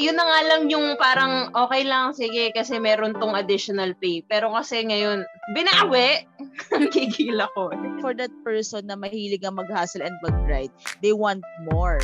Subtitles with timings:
[0.00, 4.24] yun na nga lang yung parang okay lang, sige, kasi meron tong additional pay.
[4.24, 6.24] Pero kasi ngayon, binawi,
[6.96, 7.68] kikila ko.
[8.00, 10.72] For that person na mahilig ang mag-hustle and mag-grind,
[11.04, 12.00] they want more.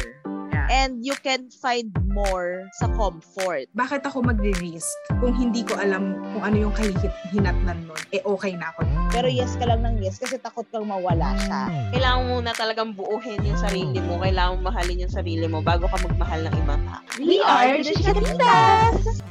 [0.67, 3.71] And you can find more sa comfort.
[3.79, 4.91] Bakit ako magre-risk
[5.23, 8.03] kung hindi ko alam kung ano yung kahihinatnan nun?
[8.11, 8.83] Eh, okay na ako.
[9.15, 11.71] Pero yes ka lang ng yes kasi takot kang mawala siya.
[11.95, 14.19] Kailangan mo na talagang buuhin yung sarili mo.
[14.19, 17.03] Kailangan mo mahalin yung sarili mo bago ka magmahal ng ibang tao.
[17.23, 19.23] We are the Chikatitas!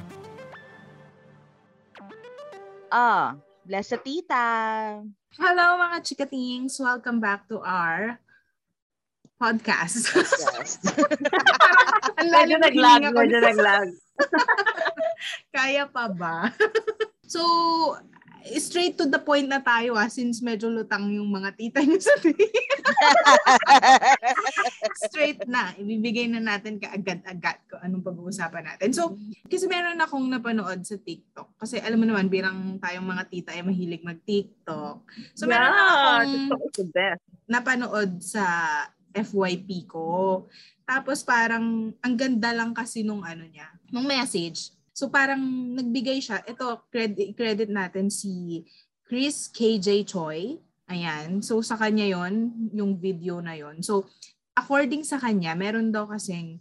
[2.87, 3.35] Ah,
[3.67, 4.47] bless sa tita.
[5.35, 6.79] Hello mga chikatings!
[6.79, 8.23] Welcome back to our
[9.35, 10.15] podcast.
[10.15, 10.79] Yes.
[12.35, 13.89] medyo naglag, medyo naglag.
[15.55, 16.51] Kaya pa ba?
[17.33, 17.41] so,
[18.61, 22.13] straight to the point na tayo ah, since medyo lutang yung mga tita niyo sa
[25.09, 25.73] straight na.
[25.75, 28.93] Ibibigay na natin kaagad-agad kung anong pag-uusapan natin.
[28.93, 29.17] So,
[29.49, 31.57] kasi meron akong napanood sa TikTok.
[31.57, 34.97] Kasi alam mo naman, birang tayong mga tita ay mahilig mag-TikTok.
[35.33, 37.23] So, meron yeah, akong TikTok is the best.
[37.45, 38.43] napanood sa
[39.15, 40.43] FYP ko.
[40.83, 44.75] Tapos parang ang ganda lang kasi nung ano niya, nung message.
[44.91, 45.39] So parang
[45.75, 46.43] nagbigay siya.
[46.43, 48.63] Ito credit credit natin si
[49.07, 50.59] Chris KJ Choi.
[50.91, 51.39] Ayan.
[51.41, 53.81] So sa kanya 'yon, yung video na 'yon.
[53.81, 54.05] So
[54.55, 56.59] according sa kanya, meron daw kasing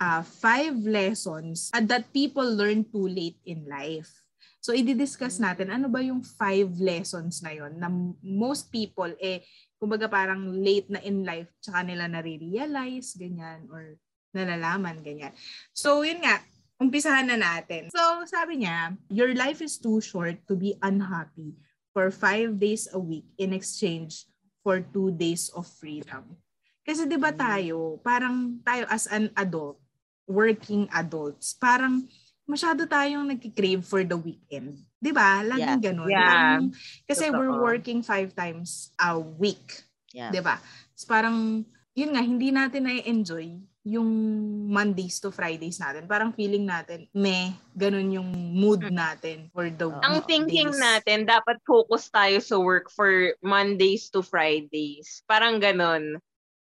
[0.00, 4.23] uh, five lessons that people learn too late in life.
[4.64, 7.92] So, i-discuss natin ano ba yung five lessons na yon na
[8.24, 9.44] most people, eh,
[9.76, 14.00] kumbaga parang late na in life, tsaka nila nare-realize, ganyan, or
[14.32, 15.36] nalalaman, ganyan.
[15.76, 16.40] So, yun nga,
[16.80, 17.92] umpisahan na natin.
[17.92, 21.52] So, sabi niya, your life is too short to be unhappy
[21.92, 24.24] for five days a week in exchange
[24.64, 26.40] for two days of freedom.
[26.88, 29.76] Kasi 'di ba tayo, parang tayo as an adult,
[30.24, 32.08] working adults, parang
[32.44, 34.76] masyado tayong nagki-crave for the weekend.
[35.00, 35.44] 'Di ba?
[35.44, 35.84] Laging Yeah.
[35.92, 36.08] ganun.
[36.08, 36.60] Yeah.
[36.60, 36.72] Yung-
[37.04, 37.36] kasi Totoo.
[37.40, 39.84] we're working five times a week.
[40.12, 40.32] Yeah.
[40.32, 40.60] 'Di ba?
[40.94, 44.08] So parang yun nga hindi natin na-enjoy yung
[44.72, 46.08] Mondays to Fridays natin.
[46.08, 50.00] Parang feeling natin, meh, ganun yung mood natin for the Oo.
[50.00, 55.20] Ang thinking natin, dapat focus tayo sa work for Mondays to Fridays.
[55.28, 56.16] Parang ganon.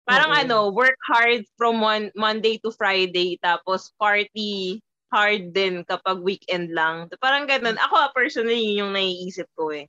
[0.05, 0.39] Parang Oo.
[0.45, 7.07] ano, work hard from one, Monday to Friday, tapos party hard din kapag weekend lang.
[7.17, 7.79] Parang ganon.
[7.79, 9.87] Ako personally, yun yung naiisip ko eh.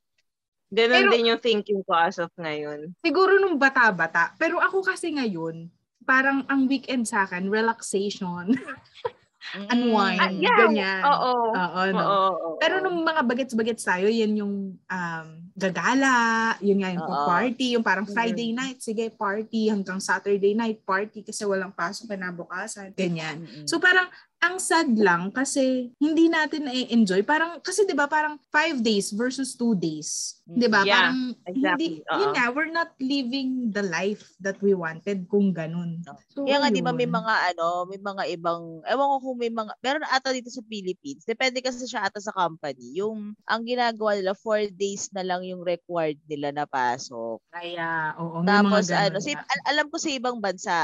[0.68, 2.92] Ganon Pero- din yung thinking ko as of ngayon.
[3.00, 4.36] Siguro nung bata-bata.
[4.36, 5.72] Pero ako kasi ngayon,
[6.04, 8.52] parang ang weekend sa akin, relaxation,
[9.72, 10.58] unwind, Ah, yeah.
[10.60, 11.02] ganyan.
[11.08, 11.32] Oo.
[11.56, 12.00] Oo, no?
[12.04, 16.12] Oo, oo, Pero nung mga bagets-bagets tayo, yan yung um, gagala,
[16.60, 17.26] yun nga yung Oo.
[17.26, 18.58] party, yung parang Friday Mm.
[18.60, 23.48] night, sige, party, hanggang Saturday night, party kasi walang pasok kinabukasan, ganyan.
[23.48, 23.66] Mm-mm.
[23.66, 27.26] So parang ang sad lang kasi hindi natin na-enjoy.
[27.26, 30.38] Parang, kasi di ba parang five days versus two days.
[30.46, 30.86] Di ba?
[30.86, 31.66] Yeah, parang, exactly.
[31.66, 32.36] hindi, yun Oo.
[32.38, 36.06] nga, we're not living the life that we wanted kung ganun.
[36.30, 37.18] So, Kaya nga, di ba, may yun.
[37.18, 41.26] mga ano, may mga ibang, ewan ko kung may mga, meron ata dito sa Philippines,
[41.26, 45.66] depende kasi siya ata sa company, yung, ang ginagawa nila, four days na lang yung
[45.66, 47.42] required nila na pasok.
[47.50, 50.76] Kaya, oo, may Tapos, mga ganun ano, sa, al- alam ko sa ibang bansa,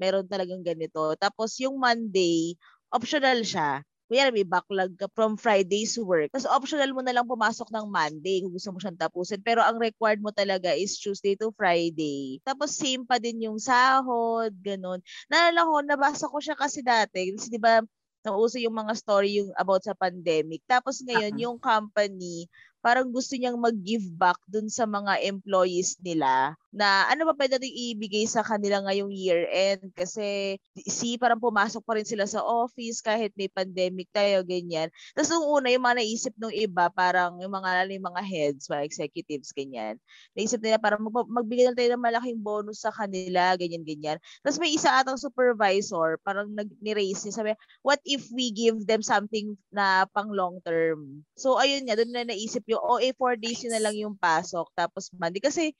[0.00, 1.12] meron talagang ganito.
[1.20, 2.56] Tapos, yung Monday,
[2.92, 3.82] optional siya.
[4.12, 6.28] Kuya, may backlog ka from Friday's work.
[6.28, 9.40] Tapos optional mo na lang pumasok ng Monday kung gusto mo siyang tapusin.
[9.40, 12.36] Pero ang required mo talaga is Tuesday to Friday.
[12.44, 15.00] Tapos same pa din yung sahod, ganun.
[15.32, 17.32] Naalala ko, nabasa ko siya kasi dati.
[17.32, 17.80] Kasi di ba,
[18.20, 20.60] nauso yung mga story yung about sa pandemic.
[20.68, 21.44] Tapos ngayon, Uh-uh.
[21.48, 22.46] yung company,
[22.82, 27.68] parang gusto niyang mag-give back dun sa mga employees nila na ano ba pwede natin
[27.68, 30.56] ibigay sa kanila ngayong year end kasi
[30.88, 34.88] si parang pumasok pa rin sila sa office kahit may pandemic tayo ganyan.
[35.12, 38.88] Tapos nung una yung mga naisip nung iba parang yung mga yung mga heads, mga
[38.88, 40.00] executives ganyan.
[40.32, 44.16] Naisip nila parang mag- magbigay na tayo ng malaking bonus sa kanila ganyan ganyan.
[44.40, 47.52] Tapos may isa atang supervisor parang nag-raise niya sabi
[47.84, 51.20] what if we give them something na pang long term?
[51.36, 54.68] So ayun nga doon na naisip yung eh four days yun na lang yung pasok
[54.72, 55.40] tapos Monday.
[55.44, 55.76] Kasi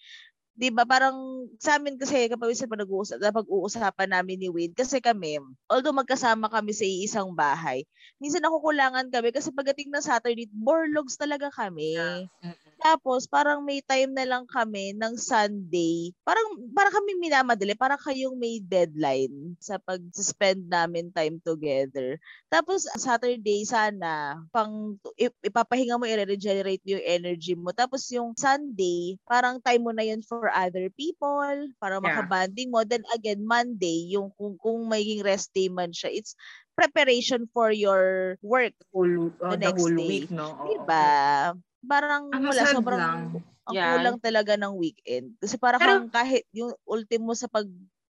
[0.53, 5.01] 'di ba parang sa amin kasi kapag isa pa nag-uusap pag-uusapan namin ni Wade kasi
[5.01, 5.41] kami
[5.73, 7.89] although magkasama kami sa isang bahay
[8.21, 11.97] minsan nakukulangan kami kasi pagdating ng Saturday borlogs talaga kami.
[11.97, 12.62] Mm-mm.
[12.83, 18.35] Tapos parang may time na lang kami ng Sunday parang parang kami minamadali parang kayong
[18.35, 22.19] may deadline sa pag-spend namin time together
[22.51, 29.15] tapos Saturday sana pang ip- ipapahinga mo i-regenerate mo yung energy mo tapos yung Sunday
[29.31, 32.03] parang time mo na yun for other people para Yeah.
[32.03, 36.35] makabanding mo then again Monday yung kung kung magiging rest day man siya it's
[36.75, 40.07] preparation for your work Whole, uh, the the next whole day.
[40.09, 40.49] week, no?
[40.53, 40.85] Oo.
[40.85, 41.55] Diba?
[41.83, 43.21] Parang Ang wala, sobrang lang.
[43.63, 43.91] ang Yeah.
[43.95, 45.35] kulang talaga ng weekend.
[45.39, 47.67] Kasi parang Pero- kang kahit yung ultimo sa pag,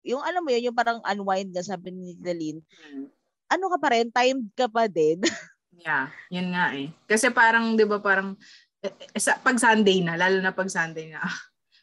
[0.01, 3.09] yung alam mo yun, yung parang unwind na sabi ni Dalin, Hmm.
[3.47, 5.21] ano ka pa rin, timed ka pa din.
[5.75, 6.87] Yeah, yun nga eh.
[7.03, 8.39] Kasi parang, di ba, parang,
[8.79, 11.37] eh, eh, sa, pag Sunday na, lalo na pag Sunday na, ah,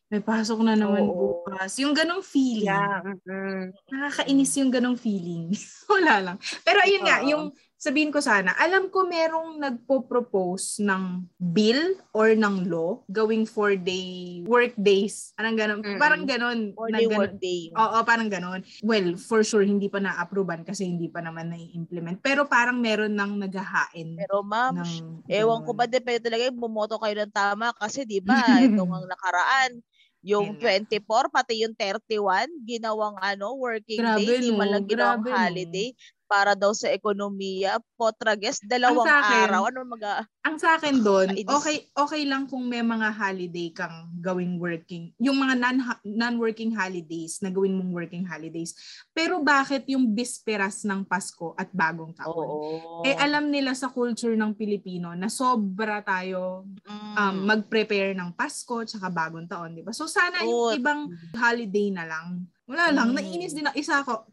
[0.08, 1.44] may pasok na naman Oo.
[1.44, 1.76] bukas.
[1.76, 2.72] Yung ganong feeling.
[2.72, 3.04] Yeah.
[3.04, 3.68] mm-mm.
[3.86, 5.52] Nakakainis yung ganong feeling.
[5.92, 6.36] Wala lang.
[6.64, 7.52] Pero ayun nga, yung
[7.82, 14.38] sabihin ko sana, alam ko merong nagpo-propose ng bill or ng law going four day
[14.46, 15.34] work days.
[15.34, 15.82] Parang ganon.
[15.82, 15.98] Mm-mm.
[15.98, 16.70] Parang ganon.
[16.78, 17.74] Or na day ganon- work day.
[17.74, 18.62] Oo, parang ganon.
[18.86, 22.22] Well, for sure, hindi pa na-approvean kasi hindi pa naman na-implement.
[22.22, 24.14] Pero parang meron nang naghahain.
[24.14, 25.78] Pero ma'am, ng ewan ko ganon.
[25.82, 29.82] ba, depende talaga yung bumoto kayo ng tama kasi di ba, itong ang nakaraan,
[30.22, 30.78] yung nga.
[30.78, 34.72] 24, pati yung 31, ginawang ano, working Grabe, day, di man no?
[34.78, 35.90] lang ginawang Grabe, no?
[36.32, 37.76] Para daw sa ekonomiya.
[37.92, 39.62] Potrages, dalawang Ang akin, araw.
[39.68, 40.02] Ano mag
[40.48, 41.28] Ang sa akin doon,
[41.60, 45.12] okay okay lang kung may mga holiday kang gawing working.
[45.20, 48.72] Yung mga non non-working holidays na gawin mong working holidays.
[49.12, 52.32] Pero bakit yung bisperas ng Pasko at Bagong Taon?
[52.48, 53.04] Oo.
[53.04, 57.14] Eh alam nila sa culture ng Pilipino na sobra tayo Mm.
[57.14, 59.92] um, mag-prepare ng Pasko tsaka Bagong Taon, di ba?
[59.92, 60.72] So sana Oo.
[60.72, 61.00] yung ibang
[61.36, 62.48] holiday na lang.
[62.64, 63.16] Wala lang, Mm.
[63.20, 64.24] naiinis din na isa ako.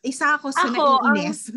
[0.00, 1.50] Isa ako sa Ako, ang- naiinis.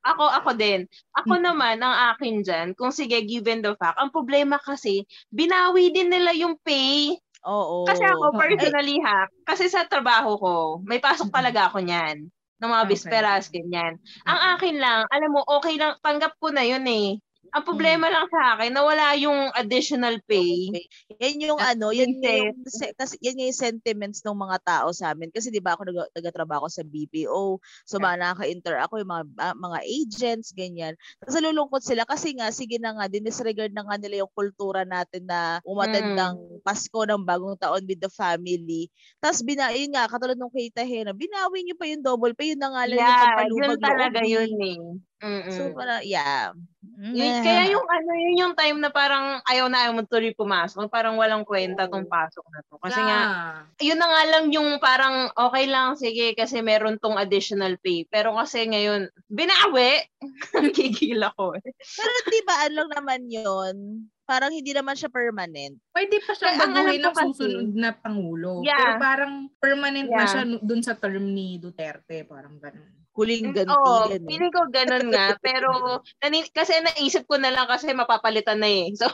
[0.00, 0.88] Ako, ako din.
[1.12, 1.44] Ako Mm.
[1.44, 6.32] naman, ang akin dyan, kung sige, given the fact, ang problema kasi, binawi din nila
[6.32, 7.12] yung pay.
[7.44, 7.84] Oo.
[7.84, 8.38] Kasi ako, Oo.
[8.40, 10.54] personally ha, kasi sa trabaho ko,
[10.88, 12.32] may pasok talaga ako niyan.
[12.60, 12.92] Ng mga Okay.
[12.92, 13.96] bisperas, ganyan.
[14.24, 17.20] Ang akin lang, alam mo, okay lang, tanggap ko na yun eh.
[17.54, 20.70] Ang problema lang sa akin, nawala yung additional pay.
[20.70, 20.86] Okay.
[21.18, 22.62] Yan yung At ano, yan yung
[22.94, 26.70] kasi yan yung sentiments ng mga tao sa amin kasi 'di ba ako nag nagatrabaho
[26.70, 27.58] sa BPO.
[27.88, 28.04] So Yeah.
[28.04, 30.94] mga nakaka-inter ako yung mga ah, mga agents ganyan.
[31.18, 35.26] Tapos nalulungkot sila kasi nga sige na nga dinisregard na nga nila yung kultura natin
[35.26, 36.14] na umattend Mm.
[36.14, 38.86] ng Pasko ng bagong taon with the family.
[39.18, 42.60] Tapos bina yun nga katulad nung kay Tahena, binawi niyo pa yung double pay yun
[42.62, 45.00] na nga lang yung Yeah, pagpalubag yun talaga yun eh.
[45.20, 45.52] Mm-mm.
[45.52, 46.56] So para yeah.
[46.96, 50.88] Yun, kaya yung ano, yun yung time na parang ayaw na ayaw mo tuloy pumasok.
[50.88, 52.76] Parang walang kwenta tong pasok na to.
[52.76, 53.92] Kasi nga, Yeah.
[53.92, 58.04] yun na nga lang yung parang okay lang, sige, kasi meron tong additional pay.
[58.04, 60.04] Pero kasi ngayon, binawi.
[60.76, 61.64] Gigil ako eh.
[61.72, 63.76] Pero 'di ba ano lang naman yun?
[64.24, 65.74] Parang hindi naman siya permanent.
[65.90, 68.60] Pwede pa alam baguhin ng kasi- susunod na Pangulo.
[68.60, 68.76] Yeah.
[68.78, 70.28] Pero parang permanent na Yeah.
[70.28, 72.22] siya nu- dun sa term ni Duterte.
[72.22, 72.99] Parang ganun.
[73.10, 74.28] Huling ganti Oo, yan eh.
[74.30, 75.34] feeling ko ganun nga.
[75.42, 78.94] Pero, nani- kasi naisip ko na lang kasi mapapalitan na eh.
[79.00, 79.10] So,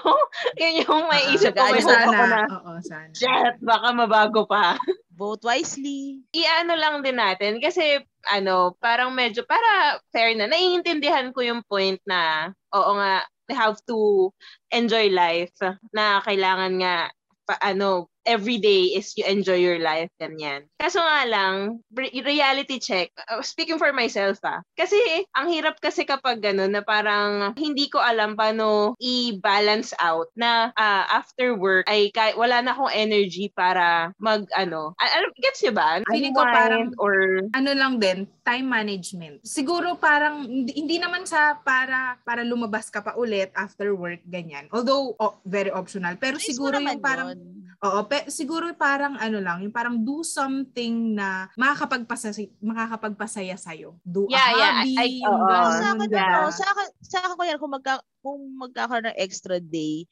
[0.61, 1.65] yun yung may isip ko.
[1.73, 2.13] May sana.
[2.29, 3.11] na, Oo, sana.
[3.17, 4.77] shit, baka mabago pa.
[5.17, 6.21] Vote wisely.
[6.37, 10.45] i-ano lang din natin kasi ano, parang medyo para fair na.
[10.45, 14.29] Naiintindihan ko yung point na oo nga, have to
[14.75, 15.55] enjoy life
[15.95, 17.09] na kailangan nga
[17.47, 20.67] pa, ano, every day is you enjoy your life, ganyan.
[20.77, 24.99] Kaso nga lang, re- reality check, uh, speaking for myself ah, kasi
[25.33, 31.07] ang hirap kasi kapag gano'n na parang hindi ko alam paano i-balance out na ah,
[31.09, 36.03] after work ay kahit wala na akong energy para mag ano, alam, gets niyo ba?
[36.11, 37.17] Feeling ko Unwind parang- or
[37.55, 39.43] Ano lang din, time management.
[39.47, 44.67] Siguro parang, hindi, hindi naman sa para para lumabas ka pa ulit after work, ganyan.
[44.71, 46.15] Although, oh, very optional.
[46.19, 47.66] Pero Nice siguro yung parang, yun.
[47.87, 53.97] Oo, pe, siguro parang ano lang, yung parang do something na makakapagpasaya, makakapagpasaya sa'yo.
[54.03, 56.27] Do Yeah, a yeah, hobby, I- I- yung ganun, sa akin, yeah.
[56.27, 60.05] ano, sa akin, sa akin ko yan, kung, magka, kung magkakaroon ng extra day,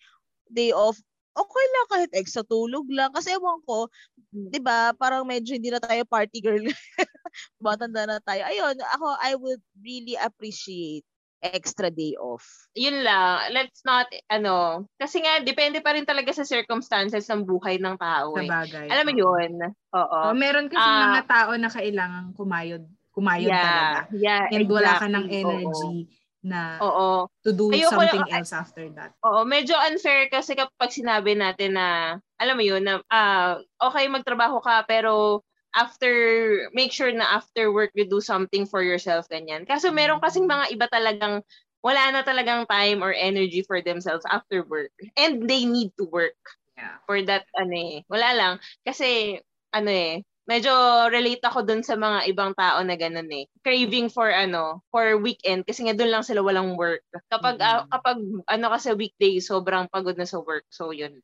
[0.50, 0.98] day off,
[1.34, 3.10] okay lang kahit extra tulog lang.
[3.10, 3.90] Kasi ewan ko,
[4.30, 6.62] di ba, parang medyo hindi na tayo party girl.
[7.64, 8.46] Matanda na tayo.
[8.46, 11.02] Ayun, ako, I would really appreciate
[11.44, 12.42] extra day off.
[12.72, 17.76] yun lang, let's not, ano, kasi nga, depende pa rin talaga sa circumstances ng buhay
[17.76, 18.48] ng tao sa eh.
[18.50, 18.86] bagay.
[18.88, 19.20] Alam mo Oo.
[19.20, 19.52] yun?
[19.92, 20.18] Oo.
[20.24, 21.12] Oh, meron kasi Ah.
[21.12, 22.82] mga tao na kailangan kumayod,
[23.12, 24.08] kumayod talaga.
[24.10, 25.44] yeah, And wala ka ng exactly.
[25.60, 25.96] energy
[26.42, 26.88] na Oo.
[26.90, 27.08] Oo.
[27.40, 29.12] to do Ayoko something lang- else after that.
[29.22, 31.86] Oo, medyo unfair kasi kapag sinabi natin na,
[32.36, 35.40] alam mo yun, na ah, okay magtrabaho ka pero
[35.76, 36.10] after,
[36.74, 39.66] make sure na after work you do something for yourself, ganyan.
[39.68, 41.42] Kaso meron kasing mga iba talagang
[41.84, 44.92] wala na talagang time or energy for themselves after work.
[45.18, 46.38] And they need to work
[46.76, 46.98] Yeah.
[47.06, 47.96] for that, ano eh.
[48.08, 48.54] Wala lang.
[48.86, 49.38] Kasi,
[49.74, 50.72] ano eh, medyo
[51.12, 53.46] relate ako dun sa mga ibang tao na ganun eh.
[53.64, 57.04] Craving for ano, for weekend kasi nga dun lang sila walang work.
[57.32, 57.92] Kapag ah, Mhm.
[57.92, 60.64] kapag ano kasi weekday sobrang pagod na sa work.
[60.72, 61.20] So yun.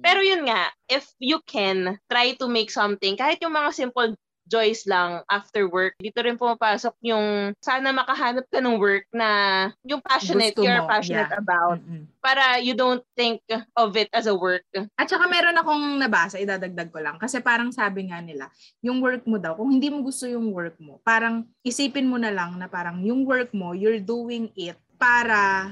[0.00, 4.16] Pero yun nga, if you can try to make something kahit yung mga simple
[4.50, 5.94] joys lang after work.
[6.02, 10.90] Dito rin pumapasok yung sana makahanap ka ng work na yung passionate, Gusto you're mo,
[10.90, 11.38] passionate yeah.
[11.38, 12.10] about Mm-mm.
[12.18, 13.38] para you don't think
[13.78, 14.66] of it as a work.
[14.98, 17.16] At saka meron akong nabasa, idadagdag ko lang.
[17.22, 18.50] Kasi parang sabi nga nila,
[18.82, 22.34] yung work mo daw, kung hindi mo gusto yung work mo, parang isipin mo na
[22.34, 25.70] lang na parang yung work mo, you're doing it para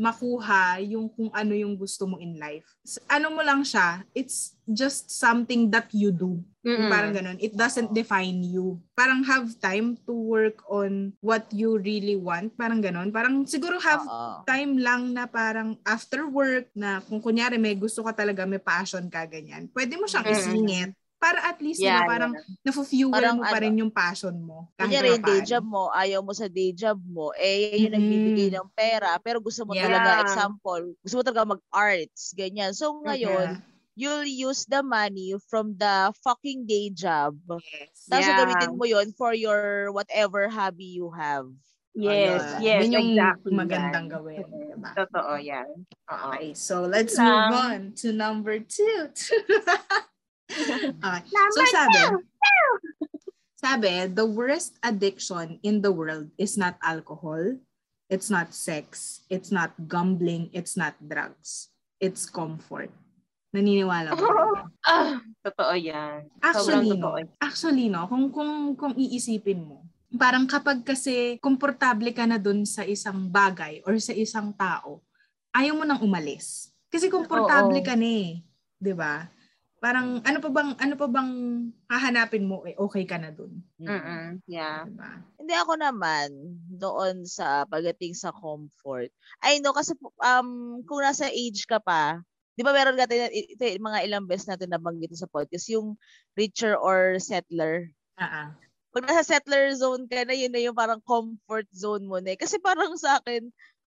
[0.00, 2.64] makuha yung kung ano yung gusto mo in life.
[3.04, 6.40] Ano mo lang siya, it's just something that you do.
[6.64, 6.88] Mm-mm.
[6.88, 7.36] Parang ganun.
[7.36, 8.80] It doesn't define you.
[8.96, 12.52] Parang have time to work on what you really want.
[12.56, 13.12] Parang ganun.
[13.12, 14.44] Parang siguro have Oo.
[14.44, 19.04] time lang na parang after work na kung kunyari may gusto ka talaga, may passion
[19.08, 19.68] ka, ganyan.
[19.72, 20.32] Pwede mo siyang Mm.
[20.32, 22.32] isingit para at least Yeah, diba, parang
[22.64, 24.72] nafu-fuel Parang mo pa ano, rin yung passion mo.
[24.74, 28.00] Kahit Kunyari, yung day job mo, ayaw mo sa day job mo, eh, yun yung
[28.00, 28.00] Mm-mm.
[28.00, 29.84] nagbibigay ng pera, pero gusto mo Yeah.
[29.92, 32.72] talaga, example, gusto mo talaga mag-arts, ganyan.
[32.72, 33.60] So, ngayon,
[34.00, 37.36] you'll use the money from the fucking day job.
[37.60, 38.08] Yes.
[38.08, 38.38] Tapos Yeah.
[38.40, 41.52] gamitin mo yon for your whatever hobby you have.
[41.92, 42.62] Yes, Ayun.
[42.64, 43.52] yes, Yun yung exactly.
[43.52, 44.14] magandang yan.
[44.14, 44.46] gawin.
[44.72, 44.90] Diba?
[44.96, 45.68] Totoo yan.
[46.08, 46.28] Oo.
[46.32, 47.28] Okay, so let's Lang.
[47.28, 49.10] move on to number two.
[51.04, 51.22] okay.
[51.54, 52.00] So sabi,
[53.56, 57.56] sabi, the worst addiction in the world is not alcohol,
[58.08, 61.70] it's not sex, it's not gambling, it's not drugs.
[62.00, 62.88] It's comfort.
[63.52, 64.26] Naniniwala ko.
[64.80, 66.24] Ah, totoo yan.
[66.40, 67.12] Actually, Sobrang no.
[67.12, 67.18] totoo.
[67.36, 68.08] Actually, no.
[68.08, 69.84] Kung, kung, kung iisipin mo,
[70.16, 75.04] parang kapag kasi komportable ka na dun sa isang bagay or sa isang tao,
[75.52, 76.72] ayaw mo nang umalis.
[76.90, 77.86] Kasi komportable Oo.
[77.86, 78.42] ka na eh.
[78.80, 79.28] 'Di ba?
[79.80, 81.32] Parang ano pa bang ano pa bang
[81.88, 83.64] hahanapin mo eh okay ka na dun.
[83.80, 84.44] Mm-mm.
[84.44, 84.84] Yeah.
[84.84, 85.24] 'Di ba?
[85.40, 86.28] Hindi ako naman
[86.68, 89.08] doon sa pagdating sa comfort.
[89.40, 92.20] I know kasi um kung nasa age ka pa,
[92.54, 95.96] 'di ba meron natin ito yung mga ilang beses natin nabanggit sa podcast yung
[96.36, 97.88] richer or settler.
[98.20, 98.52] Ah.
[98.92, 102.34] Pag nasa settler zone ka na, yun na yung parang comfort zone mo na.
[102.34, 102.38] eh.
[102.38, 103.46] Kasi parang sa akin,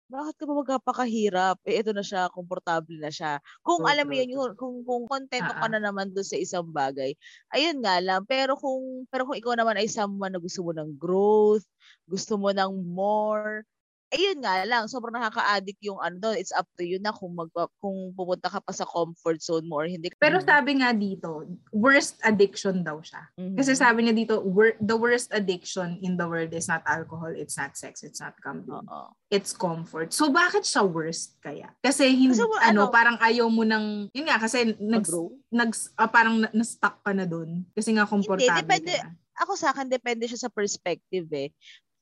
[0.07, 1.57] bakit ka ba magkapakahirap?
[1.67, 3.43] Eh, ito na siya, komportable na siya.
[3.67, 6.39] Kung True, alam mo yun, yung, kung, kung kontento Ah, ka na naman doon sa
[6.39, 7.13] isang bagay,
[7.51, 8.23] ayun nga lang.
[8.25, 11.67] Pero kung, pero kung ikaw naman ay someone na gusto mo ng growth,
[12.07, 13.67] gusto mo ng more,
[14.11, 16.37] ayun nga lang, sobrang nakaka-addict yung ano doon.
[16.39, 17.51] It's up to you na kung, mag,
[17.83, 20.11] kung pupunta ka pa sa comfort zone mo or hindi.
[20.15, 21.43] Pero sabi nga dito,
[21.75, 23.27] worst addiction daw siya.
[23.35, 23.57] Mhm.
[23.59, 27.59] Kasi sabi niya dito, wor- the worst addiction in the world is not alcohol, it's
[27.59, 28.87] not sex, it's not gambling.
[28.87, 29.11] Oo.
[29.27, 30.15] it's comfort.
[30.15, 31.67] So bakit siya worst kaya?
[31.83, 35.35] Kasi hindi Kasi ano, ano, parang ayaw mo nang yun nga kasi nag, Mag-grow.
[35.51, 38.95] nag ah, parang na- na-stuck ka na doon kasi nga komportable depende.
[38.95, 39.19] ka na.
[39.37, 41.51] ako sa akin, depende siya sa perspective eh.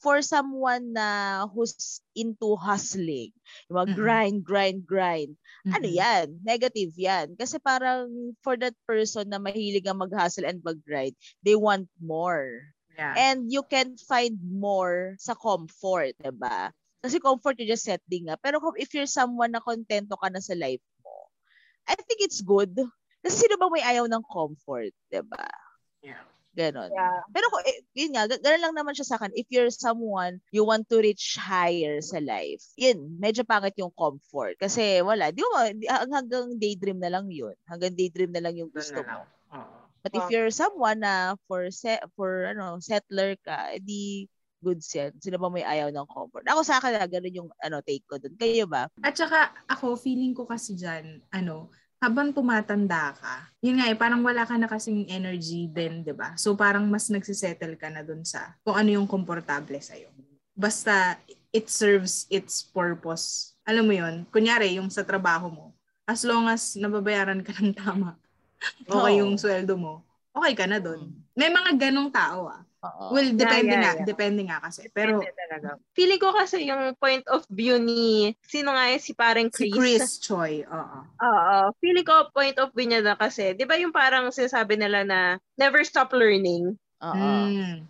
[0.04, 3.32] For someone na who's into hustling,
[3.72, 5.32] yung mga grind, grind, grind,
[5.64, 5.96] ano Mm-mm.
[5.96, 6.26] yan?
[6.44, 7.32] Negative yan.
[7.40, 12.68] Kasi parang for that person na mahilig ang mag-hustle and mag-grind, they want more.
[13.00, 13.16] Yeah.
[13.16, 16.68] And you can find more sa comfort, diba?
[17.00, 18.44] Kasi comfort you just setting up.
[18.44, 21.32] Pero if you're someone na kontento ka na sa life mo,
[21.88, 22.76] I think it's good.
[23.24, 25.48] Kasi sino ba may ayaw ng comfort, diba?
[26.04, 26.20] Yeah.
[26.54, 26.90] Ganon.
[26.94, 27.20] Yeah.
[27.34, 29.34] Pero kung, eh, yun nga, ga- ganun lang naman siya sa akin.
[29.34, 34.54] If you're someone, you want to reach higher sa life, yun, medyo pangit yung comfort.
[34.62, 35.58] Kasi wala, di mo,
[35.90, 37.58] hanggang daydream na lang yun.
[37.66, 39.26] Hanggang daydream na lang yung gusto mo.
[40.04, 44.28] But if you're someone na for set, for ano, settler ka, edi
[44.60, 45.16] goods yan.
[45.20, 46.44] Sino ba may ayaw ng comfort?
[46.48, 48.36] Ako sa akin, ah, ganun yung ano, take ko dun.
[48.36, 48.88] Kayo ba?
[49.04, 51.72] At saka ako feeling ko kasi diyan ano
[52.04, 56.36] habang tumatanda ka, yun nga eh, parang wala ka na kasing energy din, di ba?
[56.36, 60.12] So parang mas nagsisettle ka na dun sa kung ano yung komportable sa'yo.
[60.52, 61.16] Basta
[61.48, 63.56] it serves its purpose.
[63.64, 65.66] Alam mo yun, kunyari yung sa trabaho mo,
[66.04, 68.20] as long as nababayaran ka ng tama,
[68.92, 70.04] okay yung sweldo mo,
[70.36, 71.08] okay ka na dun.
[71.32, 72.60] May mga ganong tao ah.
[72.84, 73.16] Oo.
[73.16, 74.06] Well, depende yeah, nga, yeah.
[74.06, 74.92] depende nga kasi.
[74.92, 75.68] Pero Depende talaga.
[75.96, 80.04] Feeling ko kasi yung point of view ni, sino nga yun, si parang si Chris.
[80.04, 80.98] Chris Choi, oo.
[81.24, 81.56] Oo.
[81.80, 85.20] Feeling ko point of view niya na kasi, di ba yung parang sinasabi nila na
[85.56, 86.76] never stop learning?
[87.00, 87.16] Oo.
[87.16, 87.88] Mm.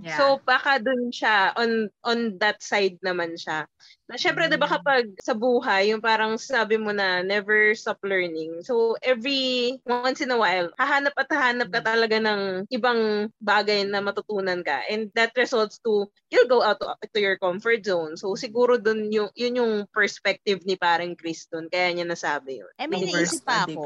[0.00, 0.16] Yeah.
[0.16, 3.68] So baka dun siya on on that side naman siya.
[4.08, 4.74] Na syempre 'di ba Mm.
[4.78, 8.62] kapag sa buhay yung parang sabi mo na never stop learning.
[8.62, 14.00] So every once in a while hahanap at hahanap ka talaga ng ibang bagay na
[14.00, 18.14] matutunan ka and that results to you'll go out to, to your comfort zone.
[18.16, 22.70] So siguro dun yung yun yung perspective ni parang Chris dun kaya niya nasabi yun.
[22.76, 23.82] Eh, may naisip pa ako.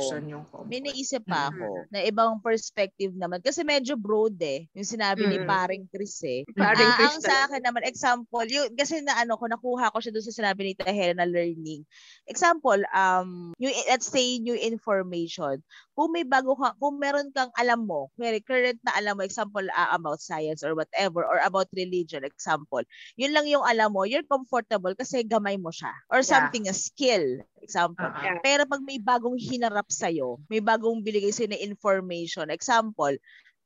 [0.67, 1.51] May naisip pa Mm.
[1.55, 3.39] ako na ibang perspective naman.
[3.41, 4.67] Kasi medyo broad eh.
[4.75, 5.47] Yung sinabi ni Mm.
[5.47, 6.45] paring Chris eh.
[6.53, 9.97] Paring Ah, Chris ang sa akin naman, example, yung, kasi na ano ko, nakuha ko
[9.97, 11.81] siya doon sa sinabi ni Tahera na learning.
[12.29, 15.65] Example, um, yung, let's say, new information.
[15.97, 19.65] Kung may bago ka, kung meron kang alam mo, may current na alam mo, example,
[19.73, 22.85] ah, about science or whatever, or about religion, example,
[23.17, 25.97] yun lang yung alam mo, you're comfortable kasi gamay mo siya.
[26.13, 26.29] Or Yeah.
[26.29, 28.13] something, a skill, example.
[28.21, 28.45] Yeah.
[28.45, 33.17] Pero pag may bagong hinarap sa'yo, may bagong binigay sa'yo na information, example,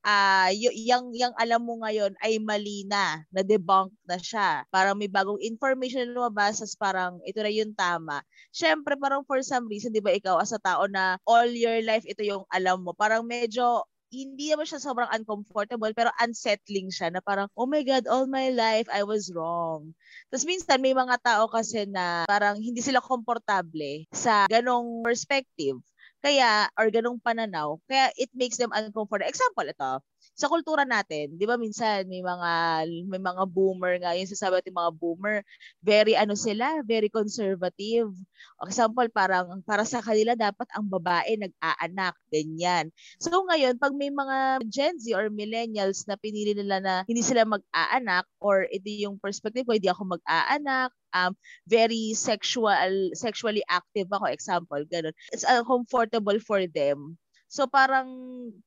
[0.05, 4.65] ah y- yang yang alam mo ngayon ay mali na, na debunk na siya.
[4.73, 8.25] Parang may bagong information na lumabas, tas parang ito na yung tama.
[8.53, 12.05] Syempre parang for some reason, 'di ba ikaw as a tao na all your life
[12.09, 17.23] ito yung alam mo, parang medyo hindi naman siya sobrang uncomfortable pero unsettling siya na
[17.23, 19.95] parang oh my god all my life I was wrong.
[20.29, 25.79] Tapos minsan may mga tao kasi na parang hindi sila komportable sa ganong perspective.
[26.25, 29.25] Kaya, or ganong pananaw, kaya it makes them uncomfortable.
[29.25, 30.05] Example, ito,
[30.41, 32.53] sa kultura natin, di ba minsan may mga
[33.05, 35.45] may mga boomer nga, yung sasabi natin mga boomer,
[35.85, 38.09] very ano sila, very conservative.
[38.65, 42.89] Example, parang para sa kanila dapat ang babae nag-aanak, ganyan.
[43.21, 47.45] So ngayon, pag may mga Gen Z or millennials na pinili nila na hindi sila
[47.45, 51.37] mag-aanak or ito yung perspective ko, hindi ako mag-aanak, um,
[51.69, 55.13] very sexual, sexually active ako, example, ganun.
[55.37, 57.21] It's uncomfortable for them.
[57.51, 58.07] So parang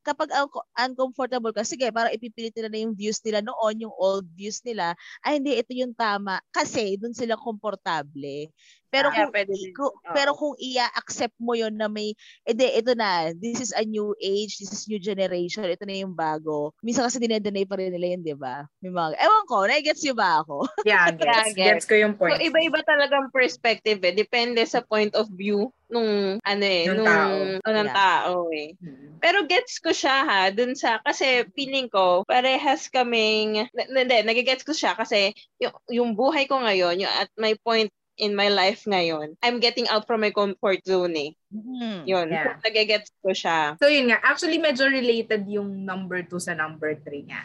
[0.03, 4.27] kapag un- uncomfortable ka, sige, parang ipipilit nila na yung views nila noon, yung old
[4.35, 4.91] views nila,
[5.23, 6.43] ay hindi, ito yung tama.
[6.51, 8.51] Kasi doon sila komportable.
[8.93, 10.13] Pero Yeah, kung, pwede kung- Oo.
[10.13, 12.13] pero kung i-accept mo yon na may,
[12.45, 16.13] edi, ito na, this is a new age, this is new generation, ito na yung
[16.13, 16.69] bago.
[16.79, 18.69] Minsan kasi dinedenay pa rin nila yun, di ba?
[18.79, 20.69] May mga, ewan ko, na-gets niyo ba ako?
[20.85, 21.57] Yeah, Yeah, gets, gets.
[21.57, 22.37] gets ko yung So, point.
[22.37, 24.13] iba-iba talagang perspective eh.
[24.13, 27.33] Depende sa point of view nung, ano eh, Nung nung, tao.
[27.59, 27.97] oh, ng Yeah.
[27.97, 28.69] tao eh.
[28.77, 29.17] Mm.
[29.17, 34.71] Pero gets ko siya ha, dun sa, kasi feeling ko, parehas kaming, hindi, nagigets ko
[34.71, 39.33] siya kasi yung, yung buhay ko ngayon, yung at my point in my life ngayon,
[39.41, 41.31] I'm getting out from my comfort zone eh.
[41.49, 42.05] Mhm.
[42.05, 42.57] Yun, Yeah.
[42.57, 43.77] so, nagigets ko siya.
[43.81, 47.43] So yun nga, actually medyo related yung number 2 sa number 3 niya.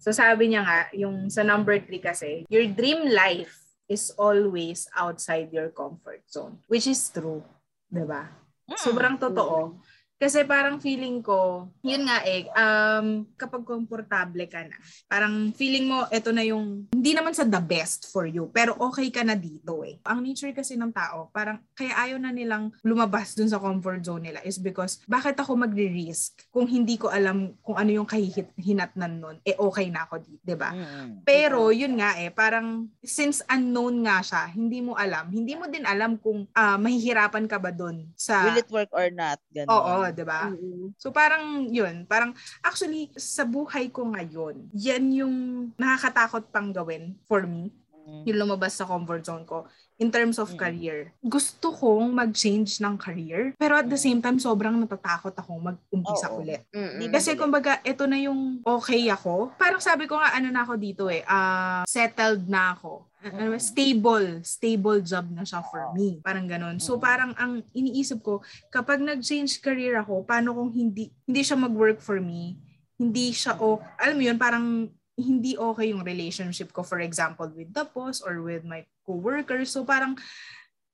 [0.00, 5.52] So sabi niya nga, yung sa number 3 kasi, your dream life is always outside
[5.52, 6.60] your comfort zone.
[6.68, 7.44] Which is true.
[7.92, 8.32] ba?
[8.66, 8.80] Mm.
[8.80, 9.76] Sobrang totoo.
[10.24, 14.72] Kasi parang feeling ko, yun nga eh, um, kapag komportable ka na,
[15.04, 19.12] parang feeling mo, ito na yung, hindi naman sa the best for you, pero okay
[19.12, 20.00] ka na dito eh.
[20.08, 24.32] Ang nature kasi ng tao, parang kaya ayaw na nilang lumabas dun sa comfort zone
[24.32, 29.36] nila is because, bakit ako magre-risk kung hindi ko alam kung ano yung kahihinatnan nun,
[29.44, 30.72] eh okay na ako dito, 'di ba?
[30.72, 31.20] Mm.
[31.28, 35.84] Pero yun nga eh, parang since unknown nga siya, hindi mo alam, hindi mo din
[35.84, 39.36] alam kung ah, mahihirapan ka ba doon sa Will it work or not?
[39.52, 39.68] Ganun.
[39.68, 40.48] Oo, 'di ba?
[40.48, 40.94] Mm-mm.
[40.96, 45.36] So parang yun, parang actually sa buhay ko ngayon, yan yung
[45.76, 47.74] nakakatakot pang gawin for me,
[48.04, 48.22] Mm.
[48.28, 49.64] yung lumabas sa comfort zone ko
[49.96, 50.58] in terms of Mm.
[50.58, 50.98] career.
[51.22, 54.04] Gusto kong mag-change ng career, pero at the Mm.
[54.04, 56.42] same time sobrang natatakot akong mag-umpisa Oo.
[56.42, 56.66] ulit.
[56.70, 57.10] Mm-mm.
[57.10, 59.54] Kasi kumbaga, ito na yung okay ako.
[59.54, 63.06] Parang sabi ko nga, ano na ako dito eh, ah, settled na ako.
[63.24, 66.20] Ano, stable, stable job na siya for me.
[66.20, 66.76] Parang ganun.
[66.76, 67.00] So Mm.
[67.00, 72.20] parang ang iniisip ko, kapag nag-change career ako, paano kung hindi hindi siya mag-work for
[72.20, 72.58] me?
[72.94, 77.70] Hindi siya o alam mo yun, parang hindi okay yung relationship ko for example with
[77.70, 79.70] the boss or with my coworkers.
[79.70, 80.16] So parang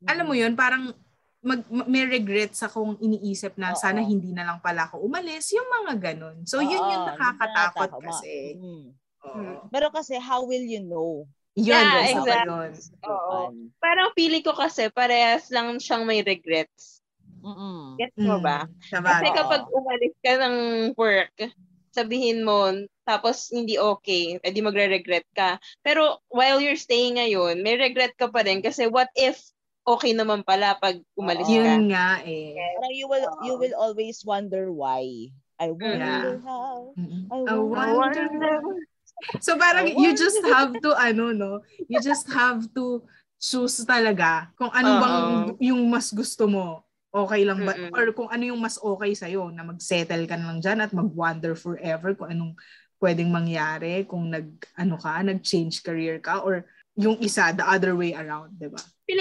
[0.05, 0.93] alam mo yun, parang
[1.41, 3.81] mag, ma- may regret sa kung iniisip na Oo.
[3.81, 6.45] sana hindi na lang pala ako umalis, yung mga ganun.
[6.45, 8.03] So yun yung nakakatakot nakakatakot.
[8.05, 8.35] kasi.
[8.61, 8.87] Mm.
[9.21, 9.53] Oo.
[9.73, 11.25] Pero kasi how will you know?
[11.59, 12.47] Yun, Yeah, guys, exactly.
[12.47, 12.71] yun.
[13.11, 13.39] Oo.
[13.83, 17.03] Parang feeling ko kasi parehas lang siyang may regrets.
[17.41, 17.97] Mm-mm.
[17.97, 18.59] Gets mo Mm, ba?
[18.87, 19.09] Sabagay.
[19.11, 20.57] Kasi kapag umalis ka ng
[20.95, 21.35] work,
[21.91, 22.71] sabihin mo,
[23.05, 25.59] tapos hindi okay, edi magre-regret ka.
[25.83, 29.39] Pero while you're staying ngayon, may regret ka pa rin kasi what if
[29.83, 31.59] okay naman pala pag umalis Oo.
[31.59, 31.75] ka?
[31.75, 32.55] Yun nga eh.
[32.79, 35.31] Parang you will you will always wonder why.
[35.61, 36.41] I wonder Yeah.
[36.47, 36.97] how.
[36.97, 37.29] Mm-mm.
[37.29, 38.25] I I wonder.
[38.31, 38.55] wonder.
[39.45, 43.05] So parang I you just have to ano no, you just have to
[43.41, 45.21] choose talaga kung ano bang
[45.61, 46.81] yung mas gusto mo.
[47.11, 47.91] Okay lang ba Mm-mm.
[47.91, 52.15] or kung ano yung mas okay sa na mag-settle ka lang diyan at mag-wander forever
[52.15, 52.53] kung anong
[53.03, 54.47] pwedeng mangyari kung nag
[54.79, 56.63] ano ka, nag-change career ka or
[56.95, 58.79] yung isa the other way around, 'di ba?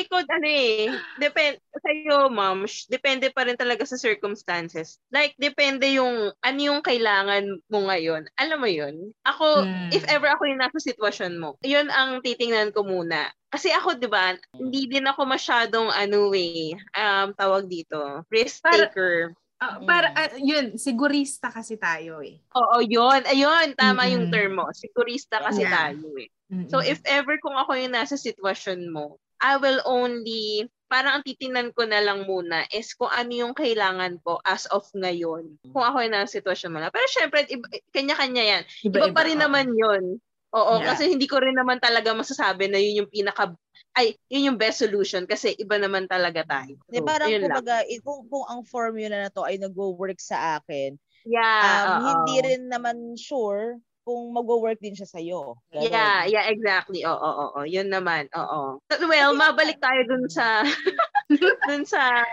[0.10, 4.98] Ko, ano eh, depende sa'yo, ma'am, depende pa rin talaga sa circumstances.
[5.10, 8.26] Like, depende yung, ano yung kailangan mo ngayon.
[8.36, 9.14] Alam mo yun?
[9.24, 9.90] Ako, Hmm.
[9.94, 13.30] if ever ako yung nasa sitwasyon mo, yun ang titingnan ko muna.
[13.50, 18.90] Kasi ako, di ba, hindi din ako masyadong, ano eh, um, tawag dito, risk Para-
[18.90, 19.34] taker.
[19.60, 22.40] Ah, para, ah, yun, sigurista kasi tayo eh.
[22.56, 23.20] Oo, yun.
[23.28, 24.34] Ayun, tama yung Mm-mm.
[24.34, 24.72] term mo.
[24.72, 25.92] Sigurista kasi Yeah.
[25.92, 26.32] tayo eh.
[26.48, 26.72] Mm-mm.
[26.72, 31.72] So if ever kung ako yung nasa sitwasyon mo, I will only, parang ang titingnan
[31.72, 35.56] ko na lang muna is kung ano yung kailangan ko as of ngayon.
[35.72, 36.92] Kung ako yung nasa sitwasyon mo na.
[36.92, 38.64] Pero syempre, iba, kanya-kanya yan.
[38.84, 39.44] Iba, pa rin oo.
[39.48, 40.20] naman yun.
[40.50, 40.92] Oo, Yeah.
[40.98, 43.54] kasi hindi ko rin naman talaga masasabi na yun yung pinaka,
[43.94, 46.74] ay, yun yung best solution kasi iba naman talaga tayo.
[46.90, 47.62] Di So, parang yun lang.
[47.62, 50.98] kumbaga, eh, kung, kung ang formula na to ay nagwo-work sa akin,
[51.28, 52.06] Yeah, um, oo.
[52.10, 53.78] hindi rin naman sure
[54.10, 55.54] kung magwo-work din siya sa'yo.
[55.70, 55.86] Ganon.
[55.86, 57.06] Yeah, yeah, exactly.
[57.06, 57.62] Oo, oo, oo.
[57.62, 58.26] Yun naman.
[58.34, 58.82] Oo.
[59.06, 60.66] Well, mabalik tayo dun sa
[61.70, 62.26] dun sa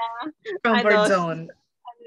[0.65, 1.43] Comfort ano, zone.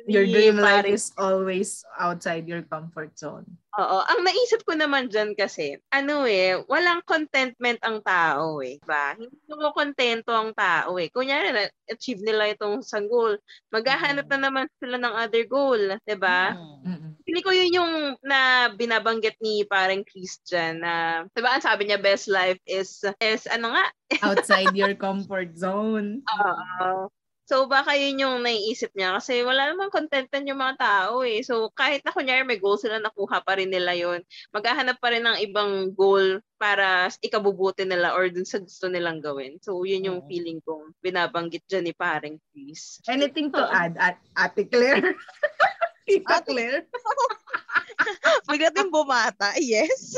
[0.10, 3.46] Your dream life pare- is always outside your comfort zone.
[3.78, 3.98] Oo.
[4.02, 8.82] Ang naisip ko naman dyan kasi, ano eh, walang contentment ang tao eh.
[8.82, 9.14] Diba?
[9.14, 11.14] Hindi mo kontento ang tao eh.
[11.14, 13.38] Kunyari, na-achieve nila itong isang goal.
[13.70, 14.32] Maghahanap Mm.
[14.34, 15.78] na naman sila ng other goal.
[16.02, 16.58] Diba?
[16.82, 17.09] Mm.
[17.30, 17.94] Pili ko yun yung
[18.26, 23.78] na binabanggit ni parang Christian na, diba ang sabi niya, best life is, is ano
[23.78, 23.86] nga,
[24.26, 26.26] Outside your comfort zone.
[26.26, 27.14] Oo.
[27.50, 31.42] So, baka yun yung naiisip niya kasi wala namang contentan yung mga tao eh.
[31.42, 34.22] So, kahit na kunyari may goal sila, nakuha pa rin nila yun.
[34.54, 39.58] Maghahanap pa rin ng ibang goal para ikabubuti nila or dun sa gusto nilang gawin.
[39.66, 43.02] So, yun yung feeling kong binabanggit dyan ni paring Chris.
[43.10, 45.18] Anything to add, at Ate Claire?
[46.10, 46.90] Tita Claire?
[48.50, 49.54] Bigla din bumata.
[49.62, 50.18] Yes.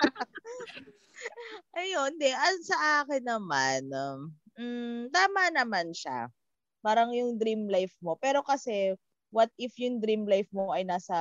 [1.78, 2.32] Ayun, di.
[2.32, 6.32] Ang sa akin naman, um, mm, tama naman siya.
[6.80, 8.16] Parang yung dream life mo.
[8.16, 8.96] Pero kasi,
[9.28, 11.14] what if yung dream life mo ay nasa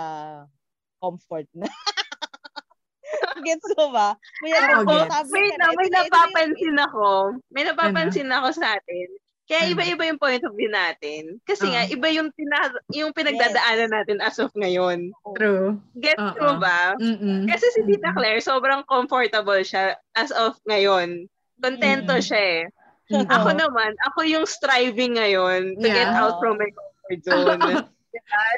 [1.04, 1.68] comfort na?
[3.46, 4.18] Gets ko ba?
[4.42, 5.30] Kaya kung gets.
[5.30, 7.08] ka na, may napapansin ako.
[7.54, 9.08] May napapansin ako sa atin.
[9.48, 9.72] Kaya Ano?
[9.74, 11.40] iba-iba yung point of view natin.
[11.48, 11.94] Kasi nga, Oo.
[11.96, 15.16] iba yung, tina- yung pinagdadaanan natin as of ngayon.
[15.34, 15.80] True.
[15.96, 16.36] Get Oo.
[16.36, 17.00] mo ba?
[17.00, 17.48] Mm-mm.
[17.48, 21.32] Kasi si Tita Claire, sobrang comfortable siya as of ngayon.
[21.58, 22.22] Kontento Mm.
[22.22, 22.62] siya eh.
[23.08, 23.24] Mm-mm.
[23.32, 26.20] Ako naman, ako yung striving ngayon to get Yeah.
[26.20, 27.48] out from my comfort zone.
[27.64, 27.88] diba?